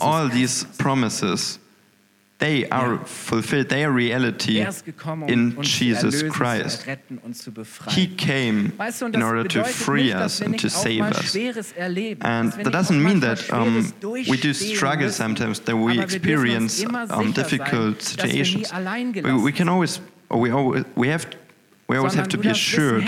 [0.00, 1.60] all these promises,
[2.38, 6.82] they are fulfilled, they are reality Er gekommen, um in Jesus Christ.
[6.82, 7.94] zu retten und zu befreien.
[7.94, 11.34] He came Weißt du, und in order to free us and to save us.
[12.20, 16.80] And that doesn't mean that um, we do struggle sometimes, that we wir dürfen uns
[16.80, 19.44] experience um, difficult dass wir nie situations.
[19.44, 21.26] We, can always, we always, we have,
[21.88, 23.04] we always have to be assured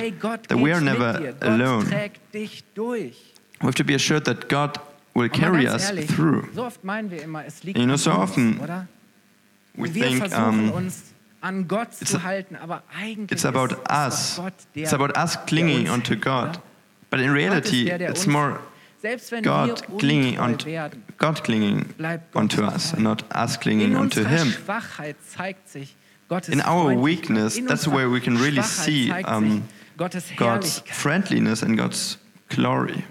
[0.49, 1.85] that we are never alone.
[1.89, 3.17] trägt dich durch.
[3.61, 4.81] We have to be assured that God
[5.15, 6.49] will carry us through.
[6.55, 8.59] So oft meinen wir immer, es liegt You know, so often?
[9.75, 11.03] We wir think versuchen um, uns
[11.41, 14.37] an Gott it's zu halten, aber eigentlich it's about ist, us.
[14.37, 16.61] Gott der, It's about us clinging onto God.
[17.11, 18.61] But in reality, der, der it's more.
[19.01, 21.87] Selbst wenn God wir clinging onto werden, God clinging
[22.35, 24.53] onto us, and not us clinging onto Him.
[24.53, 25.97] Schwachheit zeigt sich
[26.49, 29.65] In our weakness, in that's where we can really Schwachheit see, um,
[29.97, 33.03] God's friendliness and God's glory.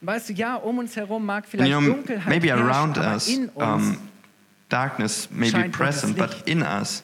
[0.00, 3.96] Weißt du, ja, um uns herum you know, maybe around us, um,
[4.68, 7.02] darkness may be present, but in us,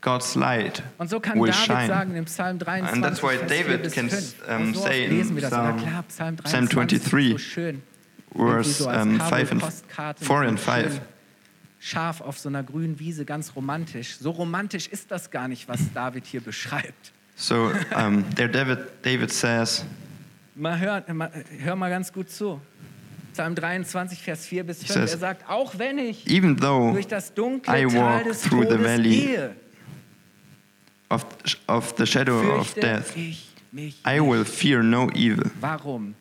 [0.00, 1.86] God's light Und so kann will David shine.
[1.86, 4.34] sagen im Psalm 23, And that's why Vers 4 David can 5.
[4.48, 5.36] um, so oft say in.
[5.38, 7.82] Psalm- klar, Psalm Psalm 23 ist 23, so schön.
[8.34, 10.92] Irgendwie verse so um, 5 and Kabelpostkarte 4 mit and so 5.
[10.94, 11.00] schön
[11.84, 14.16] Scharf auf so einer grünen Wiese, ganz romantisch.
[14.18, 17.12] So romantisch ist das gar nicht, was David hier beschreibt.
[17.34, 19.84] So um, there, David, David says,
[20.54, 21.02] Mal hör,
[21.60, 22.60] hör mal ganz gut zu.
[23.32, 24.92] Psalm 23, Vers 4 bis 5.
[24.92, 28.62] says, er sagt, auch wenn ich even though durch das dunkle I Tal des through
[28.62, 29.56] the Todes valley gehe,
[31.10, 31.26] of,
[31.66, 35.50] of the shadow of death, I will fear no evil.
[35.60, 36.14] Warum?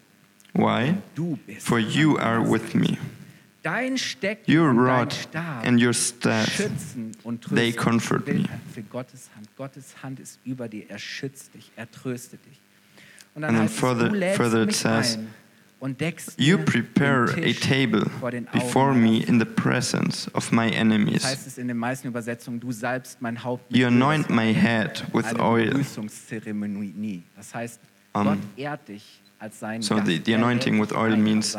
[0.54, 0.96] Why?
[1.16, 2.98] Du bist For you are with me.
[3.64, 6.68] Dein Stecken Your rod Stab and your staff,
[7.24, 8.46] und they comfort me.
[8.90, 9.56] Gottes Hand.
[9.56, 10.90] Gottes Hand ist über dir.
[10.90, 11.72] Er schützt dich.
[11.76, 12.60] Er tröstet dich.
[13.36, 15.32] Und And then further- es, du lädst further it says, ein und deckst
[16.38, 21.24] You prepare a table vor den Augen before me in the presence of my enemies.
[21.26, 25.26] heißt es in den meisten Übersetzungen, du salbst mein Haupt You anoint my head with
[25.40, 25.70] oil.
[25.72, 27.24] Begrüßungszeremonie.
[27.36, 27.80] Das heißt,
[28.14, 31.56] Um, Gott ehrt dich als seinen so the- the Er anointing with oil means-.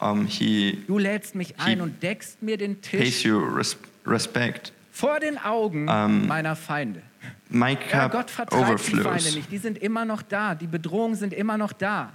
[0.00, 0.98] Um, he Du
[1.34, 4.72] mich ein und deckst mir den pays Tisch you res- respect.
[4.90, 7.02] vor den Augen Um, meiner Feinde.
[7.48, 9.34] My Ja, cup Gott vertreibt die Feinde overflows.
[9.36, 9.52] nicht.
[9.52, 10.54] Die sind immer noch da.
[10.56, 12.12] Die Bedrohungen sind immer noch da.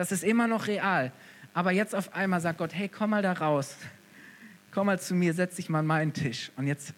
[0.00, 1.12] Das ist immer noch real.
[1.52, 3.76] Aber jetzt auf einmal sagt Gott, hey, komm mal da raus.
[4.70, 6.50] Komm mal zu mir, setz dich mal an meinen Tisch.
[6.56, 6.94] Und jetzt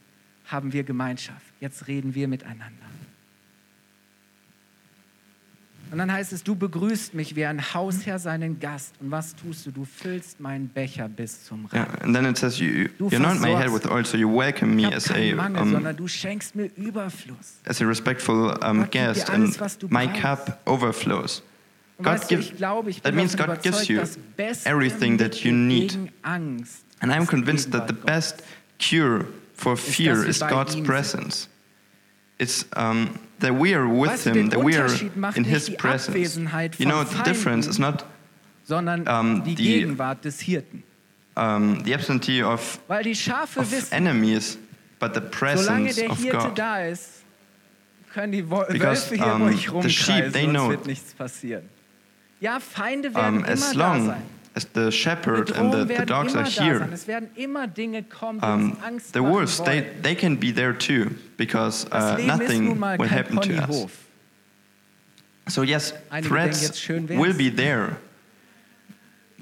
[0.46, 1.44] haben wir Gemeinschaft.
[1.58, 2.86] Jetzt reden wir miteinander.
[5.90, 8.94] Und dann heißt es, du begrüßt mich wie ein Hausherr seinen Gast.
[9.00, 9.72] Und was tust du?
[9.72, 11.88] Du füllst meinen Becher bis zum Rand.
[11.88, 14.28] Yeah, and then it says you, Du you anoint my head with oil, so you
[14.32, 17.58] welcome me as a Mangel, um, sondern du schenkst mir Überfluss.
[17.66, 20.20] as a respectful um, guest, alles, and my brauchst.
[20.22, 21.42] cup overflows.
[22.02, 24.00] God weißt du, gives- glaube, that means God gives you
[24.64, 25.96] everything that you need.
[26.24, 26.66] And
[27.12, 28.42] I'm convinced that the best
[28.78, 31.48] cure for fear is God's presence.
[32.38, 34.88] It's um, that we are with Him, that we are
[35.36, 36.36] in His presence.
[36.78, 38.04] You know, the difference is not
[38.68, 40.82] sondern die die- Gegenwart des Hirten.
[41.36, 44.58] um, the absentee of, Weil die Schafe of enemies,
[44.98, 46.54] but the presence of God.
[46.56, 47.22] da ist,
[48.12, 49.50] können die Wo Because, um,
[49.82, 51.68] the sheep, they know- wird nichts passieren.
[52.42, 54.22] Ja, Feinde werden Um, immer as da long sein.
[54.56, 56.92] as the shepherd and the, the dogs are here, sein.
[56.92, 60.76] Es werden immer Dinge kommen, die um, Angst the wolves, they, they can be there
[60.76, 63.86] too, because uh, Leben ist nun nothing will happen to us.
[65.46, 67.96] So yes, threats schön will be there.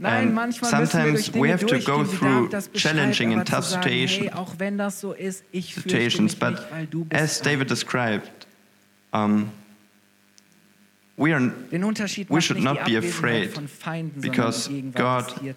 [0.03, 3.65] And müssen wir sometimes we have to go through David das beschreibt, challenging and tough
[3.65, 4.37] sagen, hey, situations.
[4.37, 7.41] auch wenn das so ist, ich situations, mich but nicht, weil du bist as.
[7.41, 8.47] David described,
[9.13, 9.51] um,
[11.16, 11.53] we are
[12.29, 13.51] we should not be afraid
[14.16, 15.55] because sondern die Gegenwart des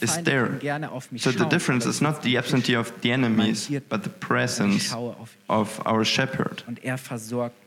[0.00, 0.48] God is there.
[0.60, 4.04] gerne auf mich So the difference is not the am absentee of the enemies, but
[4.04, 6.64] the presence schaue auf ihn of our shepherd.
[6.68, 6.98] und er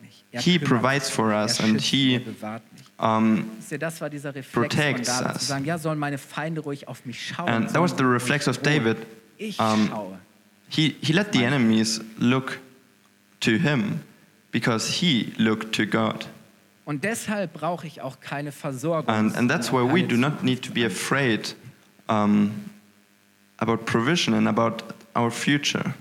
[0.01, 0.23] mich.
[0.31, 2.61] Er He provides for er us and he, er.
[2.97, 5.41] Um, Das war dieser Reflex protects von David, us.
[5.41, 7.49] zu sagen, ja, sollen meine Feinde ruhig auf mich schauen.
[7.49, 8.59] and that was the reflex of.
[8.59, 8.97] David.
[9.59, 9.89] Um.
[10.69, 12.59] He, he let the enemies look
[13.41, 13.99] to him
[14.51, 16.25] because he looked to God.
[16.85, 19.13] Und deshalb brauche ich auch keine Versorgung.
[19.13, 21.55] And, and that's why we do not need to be afraid
[22.07, 22.51] um,
[23.57, 24.83] about provision and about
[25.15, 25.93] our future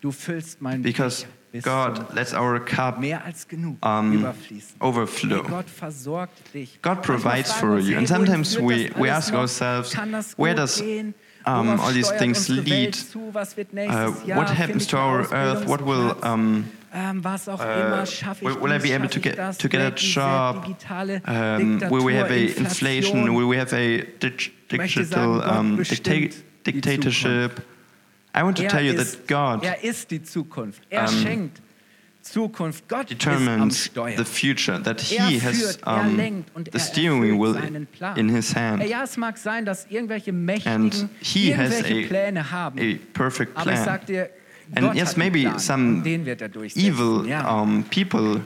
[0.00, 1.26] Du füllst meinen because
[1.62, 4.26] God, zum let our cup mehr als genug um,
[4.80, 5.44] overflow.
[5.44, 6.82] Gott versorgt dich.
[6.82, 7.96] God provides for you.
[7.96, 9.94] And sometimes we, we ask ourselves,
[10.36, 10.82] where does
[11.46, 12.96] um, all these things lead?
[12.96, 13.32] Zu?
[13.32, 15.66] Was wird Uh, what happens to our earth?
[15.68, 16.64] What will Ausbildungsplatz?
[16.94, 19.36] Um, ähm, was auch uh, immer, schaffe ich will, will I be able to get
[19.36, 20.66] das, to get a die sehr job?
[21.26, 23.36] Um, will we have a inflation?
[23.36, 27.62] Will we have a dig- Ich möchte sagen, digital um, dicta- dictatorship?
[28.36, 30.82] I want to Er tell you ist, that God er ist die Zukunft.
[30.90, 31.60] Er um, schenkt
[32.22, 32.88] Zukunft.
[32.88, 36.66] Gott ist am determines the future, that er He führt, has er um, lenkt und
[36.72, 38.16] the er steering wheel Plan.
[38.16, 38.82] in His hand.
[38.88, 42.78] Ja, es mag sein, dass irgendwelche Mächtigen And He has a, Pläne haben.
[42.78, 43.84] a perfect aber ich plan.
[43.84, 44.30] sag dir,
[44.74, 47.50] And Gott yes, maybe Plan some und den wird er evil ja.
[47.50, 48.40] um, people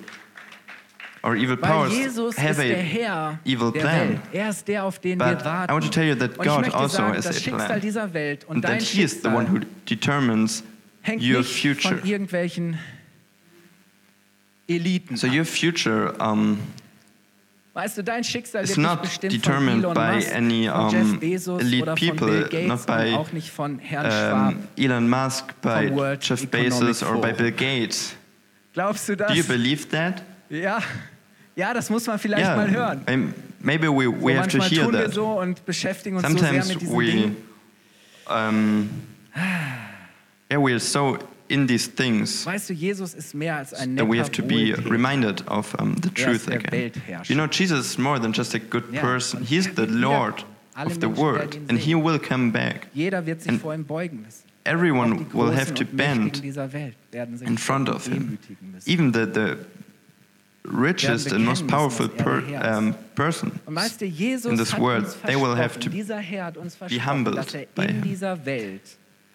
[1.23, 1.93] or evil powers
[2.37, 4.21] have a evil plan.
[4.33, 5.67] Er ist der, auf den But wir.
[5.69, 7.81] I want to tell you that God also sagen, has a plan.
[7.81, 10.65] dieser Welt und and that He is the one who determines
[11.07, 11.97] your future.
[11.97, 12.79] von irgendwelchen
[14.69, 16.59] Eliten So your future um,
[17.79, 20.67] Weißt du, dein Schicksal is wird nicht not bestimmt von determined Elon by Musk, any,
[20.69, 23.79] von um, Jeff Bezos elite oder von people, Bill Gates not by, auch nicht von
[23.79, 24.53] Herrn Schwab.
[24.55, 28.17] um, Elon Musk, by Jeff Bezos, or by Bill Gates.
[28.75, 29.29] Glaubst du das?
[29.29, 30.23] Do you believe that?
[30.51, 30.81] Ja.
[31.55, 33.05] ja, das muss man vielleicht yeah, mal hören.
[33.07, 35.15] may- maybe we, So we have to manchmal hear tun wir that.
[35.15, 37.37] so und beschäftigen uns Sometimes so sehr mit diesen we, Dingen.
[38.29, 38.91] um,
[40.51, 41.17] yeah, we are so
[41.49, 44.75] in these things Weißt du, Jesus ist mehr als ein that we have to be
[44.89, 46.93] reminded of um, the Er truth again.
[47.25, 49.43] You know, Jesus is more than just a good Ja, person.
[49.45, 50.45] He is er the Lord
[50.77, 52.89] of the world, and He will come back.
[52.95, 54.45] Jeder wird sich And vor ihm beugen müssen.
[54.65, 58.39] Everyone will have to bend dieser Welt werden sich in front of Him.
[58.87, 59.57] Even the, the
[60.65, 62.79] richest and most powerful er per, der Herr ist.
[62.79, 66.47] um, person Und weißt du, Jesus in this world, they will have to dieser Herr
[66.47, 68.03] hat uns versprochen, humbled by him.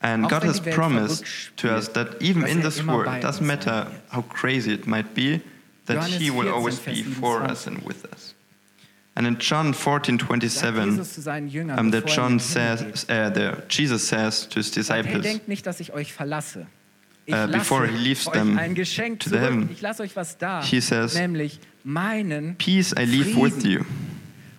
[0.03, 1.23] And God has promised
[1.57, 5.41] to us that even in er this world, doesn't matter how crazy it might be,
[5.85, 8.35] that He will always be for us and with us.
[9.15, 13.29] And in John 14, 27, Jesus zu seinen Jüngern, um, that er John says, uh,
[13.29, 16.67] the, Jesus says to his disciples, denkt nicht, dass ich euch verlasse.
[17.25, 18.57] Ich Uh, before he leaves them
[19.17, 21.13] to the heaven, Ich lasse euch was da, he says,
[22.57, 23.85] Peace I leave with you,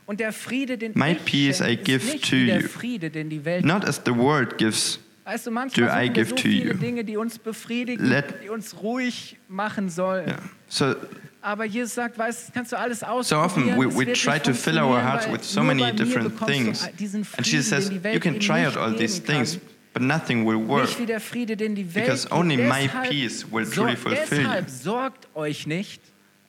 [0.07, 2.61] Und der Friede, den My peace I give to you.
[2.69, 4.99] Friede, den die Welt not as the world gives.
[5.25, 6.75] Weißt du, manchmal do I so viele.
[6.75, 10.27] Dinge, die uns befriedigen, Let- die uns ruhig machen sollen.
[10.29, 10.39] Yeah.
[10.69, 10.95] So,
[11.41, 15.03] Aber Jesus sagt, weißt, kannst du alles so often we, we try to fill our
[15.03, 16.83] hearts with so many different things.
[16.85, 19.59] And Jesus says, den die Welt You can try out all these things,
[19.93, 20.87] but nothing will work.
[20.87, 24.71] Nicht wie der Friede, den die Welt Because only my peace will truly fulfill deshalb
[24.71, 26.03] sorgt euch nicht.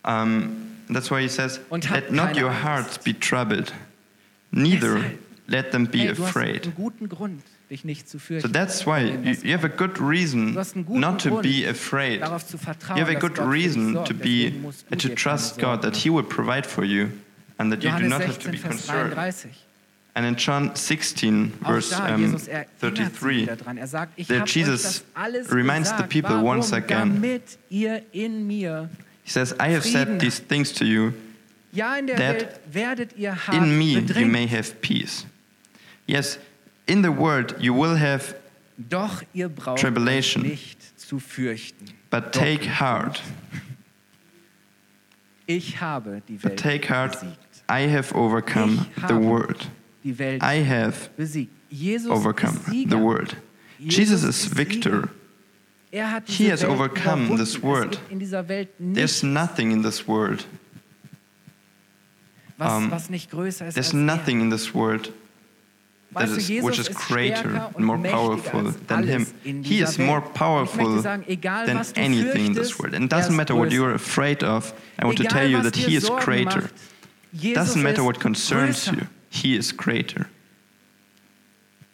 [0.03, 3.73] Um, that's why he says, Und Let not your hearts be troubled,
[4.51, 5.01] neither
[5.47, 6.73] let them be Hey, du hast afraid.
[7.69, 10.53] Einen guten Grund, dich nicht zu So that's why you, you have a good reason
[10.53, 12.21] Du hast einen guten not to Grund, be afraid.
[12.21, 14.53] darauf zu vertrauen, You have a good Gott für dich reason to be
[14.91, 17.09] and to trust God that He will provide for you
[17.57, 19.15] and that you do not have to be concerned.
[20.17, 22.49] And in John 16, verse um, sie
[22.79, 23.77] 33, wieder dran.
[23.77, 25.03] Er that Jesus
[25.51, 27.15] reminds the people once again.
[27.15, 28.89] Damit ihr in mir,
[29.25, 31.13] he says, I have said these things to you,
[31.73, 35.25] That Welt werdet ihr hart in me you may have peace.
[36.07, 36.39] Yes,
[36.87, 38.35] in the world you will have,
[38.77, 40.43] Doch ihr braucht Tribulation.
[40.43, 41.85] nicht zu fürchten.
[42.09, 43.21] but take heart.
[45.47, 47.37] Ich habe die But take heart, besiegt.
[47.69, 49.69] I have overcome the world.
[50.03, 51.51] Die Welt I have besiegt.
[51.69, 53.35] Jesus overcome the world.
[53.79, 55.09] Jesus is victor.
[55.91, 57.99] Er hat He has Welt overcome this world.
[58.47, 60.45] Welt There's nothing in this world.
[62.59, 65.13] um, was nicht größer ist There's als nothing in this world er.
[66.15, 69.25] That is, which is greater and more powerful than him.
[69.43, 72.93] He is more powerful möchte sagen, egal, than anything in this world.
[72.93, 74.73] And it doesn't matter what you're afraid of.
[74.99, 76.69] I want to tell you that He is greater.
[77.33, 79.07] Jesus Doesn't matter what concerns you.
[79.29, 80.27] He is greater.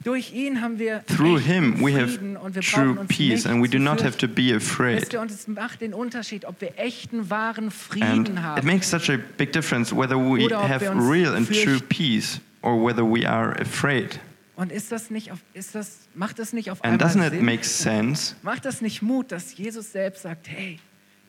[0.04, 3.68] Durch ihn haben wir Through Him we have Frieden und wir true peace, and we
[3.68, 5.02] do not have to be afraid.
[5.02, 9.10] Wisst ihr, und es macht den Unterschied, ob wir echten, wahren And it makes such
[9.12, 14.20] a big difference whether we have real and true peace or whether we are afraid.
[14.56, 17.34] Und ist das nicht auf, ist das, macht das nicht auf And einmal doesn't it
[17.34, 17.46] Sinn?
[17.46, 18.36] make sense?
[18.44, 20.78] Macht das nicht Mut, dass Jesus selbst sagt, hey,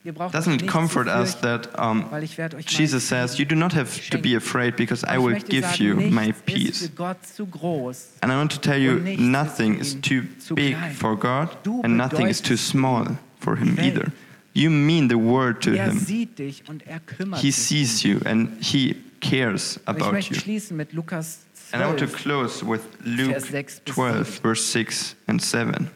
[0.05, 1.42] ihr braucht Doesn't nicht it comfort zu us fürchten,
[1.73, 4.77] that um, weil ich werde euch Jesus says, You do not have to be afraid
[4.77, 6.79] because I Und ich will möchte give sagen, you nichts my ist peace.
[6.83, 8.09] für Gott zu groß.
[8.21, 10.55] And I want to tell you, Und nichts ist nothing für is ihn too zu
[10.55, 10.93] big klein.
[10.93, 13.97] for God, Du and nothing is too small for Him Welt.
[13.97, 14.12] either.
[14.53, 15.99] You mean the world to Er Him.
[15.99, 17.64] sieht dich und er kümmert He sich.
[17.89, 20.41] sees you and He cares Und ich möchte you.
[20.41, 21.39] schließen mit Lukas
[21.73, 24.43] And I want to close with Luke Vers 6 bis 12, 7.
[24.43, 25.91] verse 6 and 7.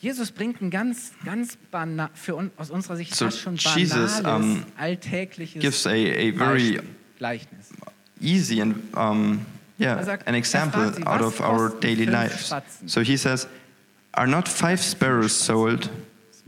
[0.00, 4.20] Jesus bringt ein ganz, ganz banal, für uns, aus unserer Sicht So fast schon Jesus,
[4.20, 6.80] um, alltägliches gives a, a very
[7.18, 7.68] Gleichnis.
[8.18, 9.44] easy and um,
[9.78, 12.50] yeah, Er sagt- an er example sie, out of our daily lives.
[12.50, 12.88] Spatzen?
[12.88, 13.46] So he says,
[14.12, 15.90] Are not five sparrows sold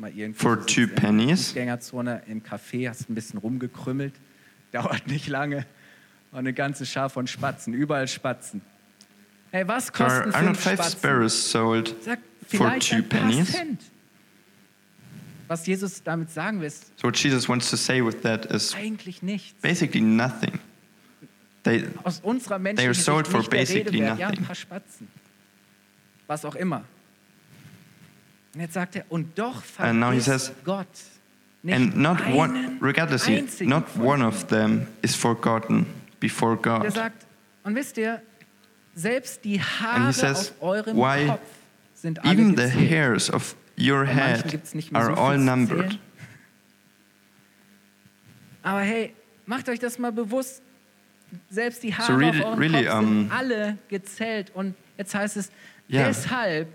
[0.03, 1.47] mal irgendwie for two sitzt in der pennies?
[1.47, 4.13] Fußgängerzone im Café, hast ein bisschen rumgekrümmelt,
[4.73, 5.65] dauert nicht lange.
[6.33, 8.61] Und eine ganze Schar von Spatzen, überall Spatzen.
[9.51, 10.99] Hey, was kosten are, are fünf five Spatzen?
[10.99, 13.51] sparrows sold Sag, for vielleicht two ein paar pennies?
[13.53, 13.81] Cent.
[15.49, 18.75] Was Jesus damit sagen will, ist So what Jesus wants to say with that is
[18.75, 19.61] eigentlich nichts.
[19.61, 20.59] basically nothing.
[21.65, 24.19] They, Aus unserer menschlichen sold Sicht for nicht der Rede basically wert.
[24.19, 24.47] Ja, ein nothing.
[24.47, 25.09] paar Spatzen.
[26.27, 26.85] Was auch immer.
[28.55, 30.87] Und jetzt sagt er, und doch And now he vergisst says, Gott
[31.63, 35.87] nicht and not one, einzigen not one of them is forgotten
[36.21, 36.93] before God.
[36.93, 37.25] sagt,
[37.65, 38.21] und wisst ihr,
[38.95, 41.41] selbst die Haare says, auf eurem why Kopf
[41.95, 42.91] sind alle Even the gezählt.
[42.91, 44.45] hairs of your head
[44.93, 45.99] are so all numbered.
[48.63, 49.15] Aber hey,
[49.47, 50.63] macht euch das mal bewusst.
[51.49, 54.51] Selbst die Haare So really- auf eurem really, Kopf um, sind alle gezählt.
[54.55, 55.51] Und jetzt heißt es,
[55.91, 56.07] Yeah.
[56.09, 56.69] deshalb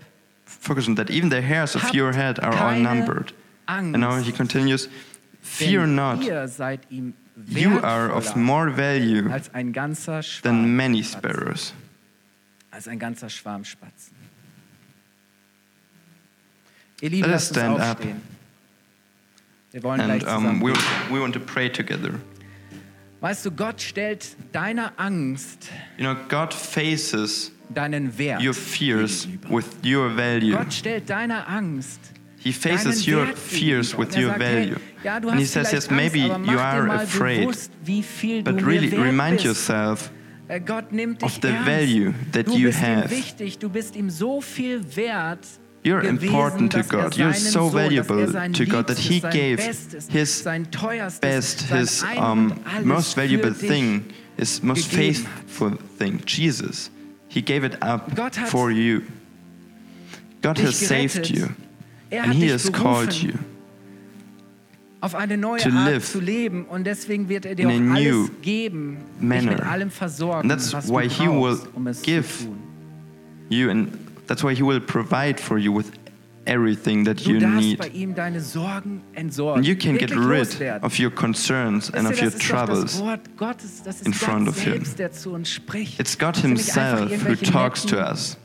[0.48, 1.10] Focus on that.
[1.10, 3.32] Even the hairs of Habt your head are all numbered.
[3.68, 3.94] Angst.
[3.94, 4.88] And now he continues,
[5.42, 7.14] Fear denn not, ihr seid ihm
[7.46, 11.72] you are of more value als ein ganzer than many sparrows.
[12.70, 14.14] Als ein ganzer Schwarm Spatzen.
[17.00, 17.98] Ihr Lieben, Let us stand up.
[19.70, 20.72] Wir wollen And um, we,
[21.10, 22.14] we want to pray together.
[23.20, 29.56] Weißt du, Gott stellt deiner Angst You know, God faces deinen Wert your fears gegenüber.
[29.56, 30.56] with your value.
[30.56, 32.00] Gott stellt deiner Angst
[32.40, 34.76] He faces your fears with er your value.
[35.04, 38.64] And he says, yes, maybe Angst, aber mach you are afraid, bewusst, wie viel but
[38.64, 40.10] really remind yourself
[40.48, 43.04] Äh, Gott nimmt dich of the value that you have.
[43.04, 45.46] ihm wichtig, du bist ihm so viel wert.
[45.84, 47.16] You're important to er God.
[47.16, 49.60] You're so valuable er to God that He gave
[50.08, 50.42] His
[51.20, 54.04] best, His um, most valuable thing,
[54.36, 56.90] His most faithful thing, Jesus.
[57.28, 58.10] He gave it up
[58.48, 59.02] for you.
[60.42, 61.48] God has saved you,
[62.10, 63.34] Er and He has called you
[65.00, 67.94] auf eine neue to Art live zu leben und deswegen wird er dir auch a
[67.94, 69.52] alles new geben, dich manner.
[69.52, 72.58] mit allem versorgen, And that's was why du he will um es give zu tun.
[73.48, 73.88] you, and
[74.26, 75.92] that's why He will provide for you with
[76.48, 77.78] everything that you need.
[77.78, 79.58] bei ihm deine Sorgen entsorgen.
[79.58, 80.48] And you can get rid
[80.82, 82.92] of your concerns and of your das ist doch troubles.
[82.92, 84.72] Das Wort Gottes, das ist in front of him.
[84.72, 86.00] selbst, der zu uns spricht.
[86.00, 88.36] It's God Das sind nicht einfach Himself who talks to us.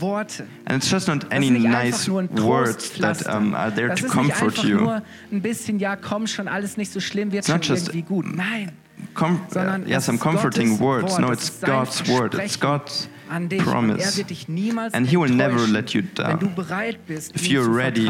[0.00, 4.06] And it's just not any nice einfach nur ein words that um, are there to
[4.06, 4.76] comfort you.
[4.78, 5.02] nur
[5.32, 8.36] ein bisschen, ja komm schon, alles nicht so schlimm, wird It's not just- irgendwie gut.
[8.36, 8.70] Nein,
[9.14, 11.18] Com- sondern es yeah, some comforting words.
[11.18, 12.34] No, it's God's word.
[12.34, 13.60] It's God's an dich.
[13.60, 14.24] Und er promise.
[14.48, 16.28] niemals And he will never let you down.
[16.28, 18.06] wenn du bereit bist, If you're ready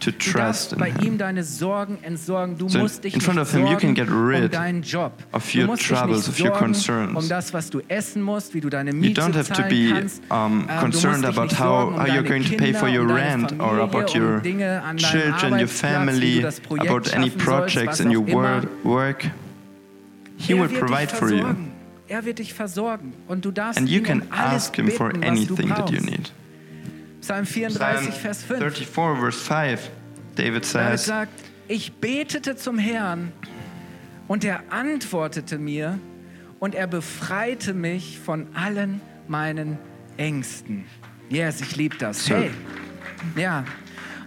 [0.00, 1.06] to trust in him.
[1.06, 2.58] ihm deine Sorgen entsorgen.
[2.58, 4.52] Du So in- musst dich in front of him, you can get um rid
[5.32, 7.16] of your troubles, of your concerns.
[7.16, 9.92] um das, was du essen musst, wie du deine You don't have to be
[10.30, 13.80] um, Ähm, concerned about how, um how you're going to pay for your rent or
[13.80, 18.10] about your Dinge an deinem children, your family, du das Projekt about any projects in
[18.10, 18.62] your auch immer.
[18.82, 19.30] wor- work.
[20.36, 21.44] He er will provide for you.
[22.12, 25.70] Er wird dich versorgen und du darfst And you ihn can ask him for anything
[25.70, 26.30] that you need.
[27.22, 28.58] Psalm 34, Vers 5.
[28.58, 28.86] 34,
[29.18, 29.90] verse 5,
[30.36, 31.32] David says, sagt,
[31.68, 33.32] ich betete zum Herrn
[34.28, 35.98] und er antwortete mir
[36.60, 39.78] und er befreite mich von allen meinen
[40.18, 40.84] Ängsten.
[41.30, 42.28] Yes, ich liebe das.
[42.28, 42.50] Hey.
[43.36, 43.64] Ja.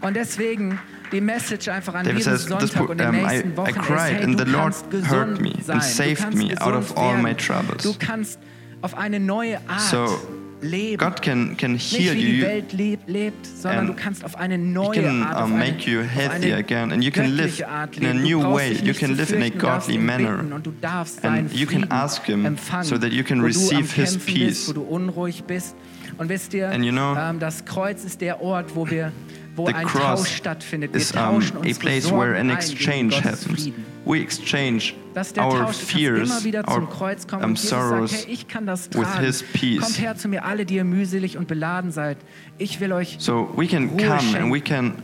[0.01, 0.79] Und deswegen
[1.15, 3.57] die Message einfach an David diesem says, this Sonntag und den um, I, nächsten I
[3.57, 5.75] Wochen ist, cried hey, and du the Lord kannst gesund heard me sein.
[5.75, 7.83] and saved du kannst me out of all my troubles.
[7.83, 8.39] Du kannst
[8.81, 10.19] auf eine neue Art So,
[10.61, 10.97] leben.
[10.97, 12.45] God can, can nicht heal wie die you.
[12.45, 15.53] Welt lebt, lebt sondern and du kannst auf eine He neue can Art, auf um,
[15.53, 18.73] eine, make you healthy again and you can live Art in a new way.
[18.73, 20.39] You can live in a fürchten, du darfst godly manner.
[20.55, 24.17] Und du darfst And you can ask him empfangen, so that you can receive his
[24.17, 24.65] peace.
[24.65, 25.75] Bist, wo du unruhig bist.
[26.17, 29.11] Und wisst ihr, And you know, ähm, das Kreuz ist der Ort, wo wir
[29.55, 30.93] wo The ein cross Tausch stattfindet.
[30.93, 33.71] Wir is um, a place where an exchange happens.
[34.05, 37.89] We exchange our Tausch, du kannst fears, our zum Kreuz kommen um, und Jesus sagt,
[37.89, 39.81] sorrows hey, ich kann das with his peace.
[39.81, 42.17] Kommt her zu mir, alle, die ihr mühselig und beladen seid.
[42.57, 45.01] Ich will euch So we can come and we can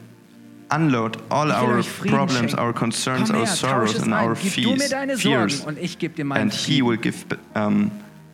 [0.70, 5.18] unload all our problems, our concerns, our sorrows and our Gib du mir fears, deine
[5.18, 7.26] fears, Sorgen und ich dir and He will give
[7.56, 7.91] um,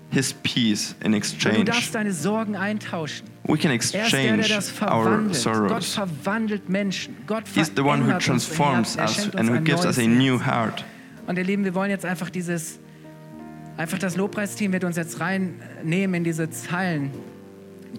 [0.09, 1.65] His peace in Und du exchange.
[1.65, 3.27] darfst deine Sorgen eintauschen.
[3.43, 4.41] We can Er ist der, der exchange
[4.81, 5.21] our.
[5.23, 5.93] Gott sorrows.
[5.93, 7.15] verwandelt Menschen.
[7.27, 9.31] Gott He's the one who transforms Herzen.
[9.33, 10.83] Er us and who gives us a new heart.
[11.27, 12.79] Und ihr Lieben, wir wollen jetzt einfach dieses,
[13.75, 17.11] einfach das Lobpreisteam wird uns jetzt reinnehmen in diese Zeilen.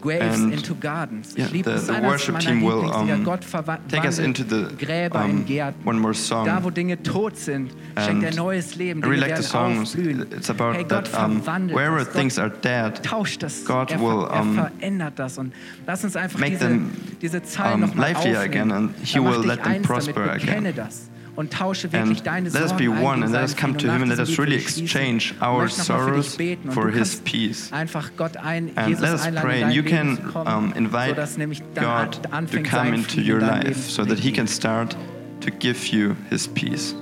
[0.00, 1.34] Graves And, into Gardens.
[1.36, 3.40] yeah, the- the worship team will, um, Gott
[3.88, 5.84] take us into the, Gräber in um, Gärten.
[5.84, 6.46] one more song.
[6.46, 9.02] Da, wo Dinge tot sind, schenkt er neues Leben.
[9.02, 9.94] I really like the songs.
[9.94, 13.64] It's about hey, that um, wherever things are dead, tauscht das.
[13.64, 15.38] God er, will, er um, verändert das.
[15.38, 15.52] Und
[15.86, 18.70] lass uns einfach make diese, them, diese Zeilen um, nochmal lively aufnehmen.
[18.70, 20.72] again and he will let them prosper again.
[20.74, 21.08] das.
[21.38, 24.08] Und tausche wirklich deine let us be one and let us come to him and
[24.08, 27.72] let us really exchange our möchte nochmal für dich sorrows for his peace.
[27.72, 31.38] Einfach Gott ein, And Jesus let us einladen, pray and you can um, invite sodass
[31.38, 34.48] nämlich dann God to come into your in dein Leben life so that he can
[34.48, 34.96] start
[35.40, 36.96] to give you his peace.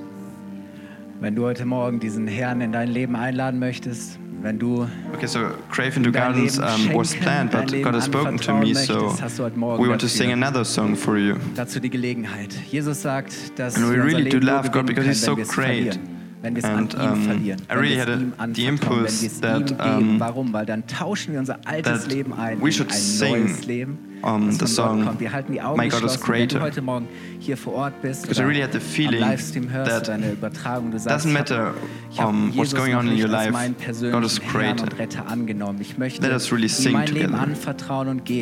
[1.19, 5.39] Wenn du heute Morgen diesen Herrn in dein Leben einladen möchtest, wenn du Okay, so
[5.71, 9.39] Graves into Gardens um, was planned, but God has spoken to me, so möchtest, hast
[9.39, 11.35] du heute Morgen we want to sing another song for you.
[11.55, 12.53] dazu die Gelegenheit.
[12.71, 15.49] Jesus sagt, dass And we really do love God because he's so wenn wir es
[15.49, 15.67] great.
[15.93, 15.99] verlieren.
[16.41, 17.31] Wenn wir es And, um.
[17.69, 20.53] I really had a- the impulse wenn wir es that, um, Warum?
[20.53, 23.47] Weil dann tauschen wir unser altes that we should sing,
[24.23, 25.19] um, the song, Gott kommt.
[25.19, 26.59] Wir halten die Augen My God is greater.
[26.59, 27.07] du heute Morgen
[27.39, 30.13] hier vor Ort bist Because I really had the feeling am Livestream hörst that oder
[30.13, 31.75] eine Übertragung, du sagst, doesn't matter, hab-
[32.11, 33.51] ich hab um, what's going on in your life,
[34.11, 34.83] God is greater.
[34.83, 35.79] und angenommen.
[35.81, 37.33] Ich möchte Let us really sing together.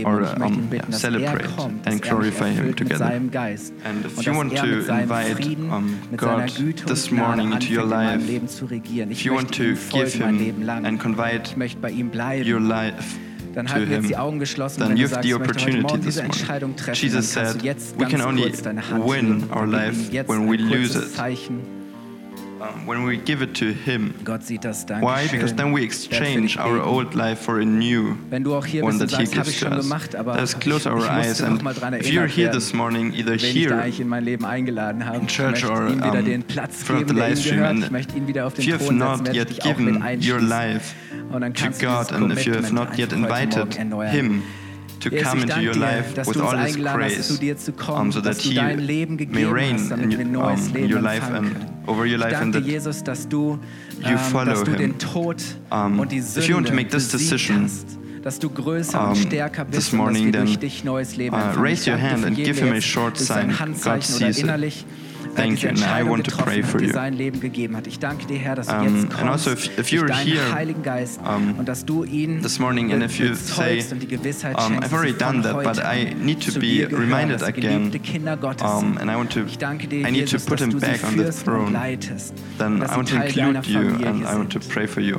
[0.05, 3.05] Or, und ich möchte um, dass er celebrate and dass glorify er him together.
[3.05, 6.51] And if you want er to invite, um, God
[6.88, 9.11] this morning into your life, Leben zu regieren.
[9.11, 12.51] Ich if you want to give him and Ich confide möchte bei ihm bleiben.
[12.51, 13.17] your life
[13.56, 15.99] Dann to wir him, die Augen geschlossen, then you have the ich möchte heute opportunity
[16.01, 16.93] this morning.
[16.93, 17.64] Jesus said,
[17.97, 21.18] we can only kurz deine Hand win our life when we lose it.
[22.58, 24.14] Um, when we give it to him.
[24.24, 24.86] Gott sieht das.
[24.86, 25.28] Danke Why?
[25.28, 28.97] Because then we exchange our old life for a new Wenn du auch hier one
[28.97, 29.84] that he gives to us.
[29.84, 33.14] gemacht, Let us close our eyes and noch mal dran if you're here this morning,
[33.14, 35.18] either wen ich da here in mein Leben eingeladen habe.
[35.18, 38.58] in Ich church or um, throughout the live stream, and Ich möchte ihn wieder auf
[38.58, 40.95] if you have not yet dich auch mit given your life
[41.32, 43.74] to God and if you have not yet invited
[44.12, 44.43] him
[44.99, 48.21] to Jesus, come into your life dass with all his grace, dir kommen, um, so
[48.21, 51.55] that he may reign hast, in, um, your life and
[51.87, 53.59] over your life and that Jesus, dass du,
[53.99, 54.77] you ähm, follow him.
[54.77, 55.41] den Tod
[55.71, 57.69] Um, und die if you want to make this decision,
[58.23, 60.83] dass du größer um, und stärker this bist und morning, dass wir then, durch dich
[60.83, 63.53] neues Leben uh, raise your hand and give him a short sign.
[63.83, 64.45] God sees it.
[65.36, 66.91] Thank you, and I want to pray for you.
[66.91, 67.88] sein Leben gegeben hat.
[67.88, 70.41] Ich danke dir, Herr, dass du Um, and also if- if you're here,
[71.25, 74.57] um, und dass du ihn this morning, and if you say, bezeugst und die Gewissheit
[74.57, 78.63] um, I've already done that, but I need to be reminded again, geliebte Kinder Gottes
[78.63, 81.17] um, and I want to, Ich danke dir, I need to put him back on
[81.17, 81.73] the throne.
[82.57, 85.17] Then I want to include you and I want to pray for you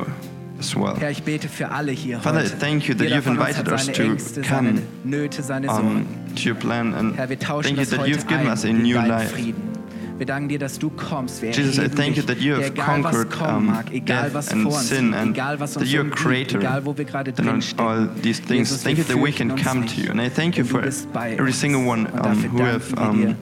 [0.59, 0.95] as well.
[0.99, 2.57] Herr, ich bete für alle hier Father, heute.
[2.57, 6.05] thank you that Jeder you've invited us to Ängste, come, Nöte, um,
[6.35, 9.31] to your plan and Herr, thank you that you've given us a new life.
[9.31, 9.76] Frieden.
[10.17, 11.41] Wir danken dir, dass du kommst.
[11.41, 14.65] Wir Jesus, I thank you that you have egal conquered um, mag, egal death and
[14.65, 18.69] uns sin and egal was that you're creator egal wo wir than all these things.
[18.69, 20.09] Jesus, thank you that we can come to you.
[20.09, 23.35] And I thank you for du bist bei every single one um, who have um,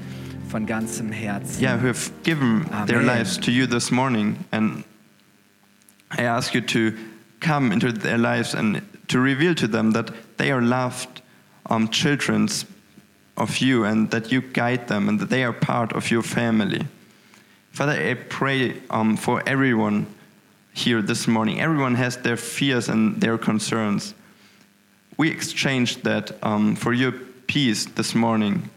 [0.49, 1.61] von ganzem Herzen.
[1.61, 4.37] yeah, who have given their lives to you this morning.
[4.51, 4.83] And
[6.11, 6.93] I ask you to
[7.39, 11.21] come into their lives and to reveal to them that they are loved
[11.69, 12.49] um, children
[13.37, 16.85] of you and that you guide them and that they are part of your family.
[17.71, 20.07] Father, I pray um, for everyone
[20.73, 21.59] here this morning.
[21.59, 24.13] Everyone has their fears and their concerns.
[25.17, 27.11] We exchange that um, for your
[27.47, 28.69] peace this morning.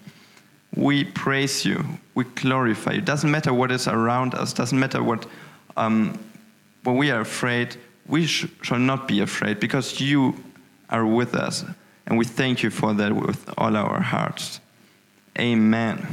[0.74, 1.84] We praise you.
[2.14, 3.00] We glorify you.
[3.00, 4.52] Doesn't matter what is around us.
[4.52, 5.26] Doesn't matter what
[5.76, 6.18] um,
[6.84, 7.76] we are afraid.
[8.06, 10.36] We sh- shall not be afraid because you
[10.90, 11.64] are with us,
[12.08, 14.60] and we thank you for that with all our hearts.
[15.38, 16.06] Amen.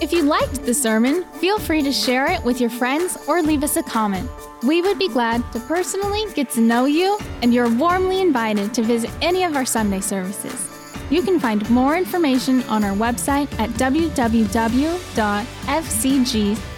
[0.00, 3.62] If you liked the sermon, feel free to share it with your friends or leave
[3.62, 4.28] us a comment.
[4.62, 8.82] We would be glad to personally get to know you, and you're warmly invited to
[8.82, 10.70] visit any of our Sunday services.
[11.10, 13.70] You can find more information on our website at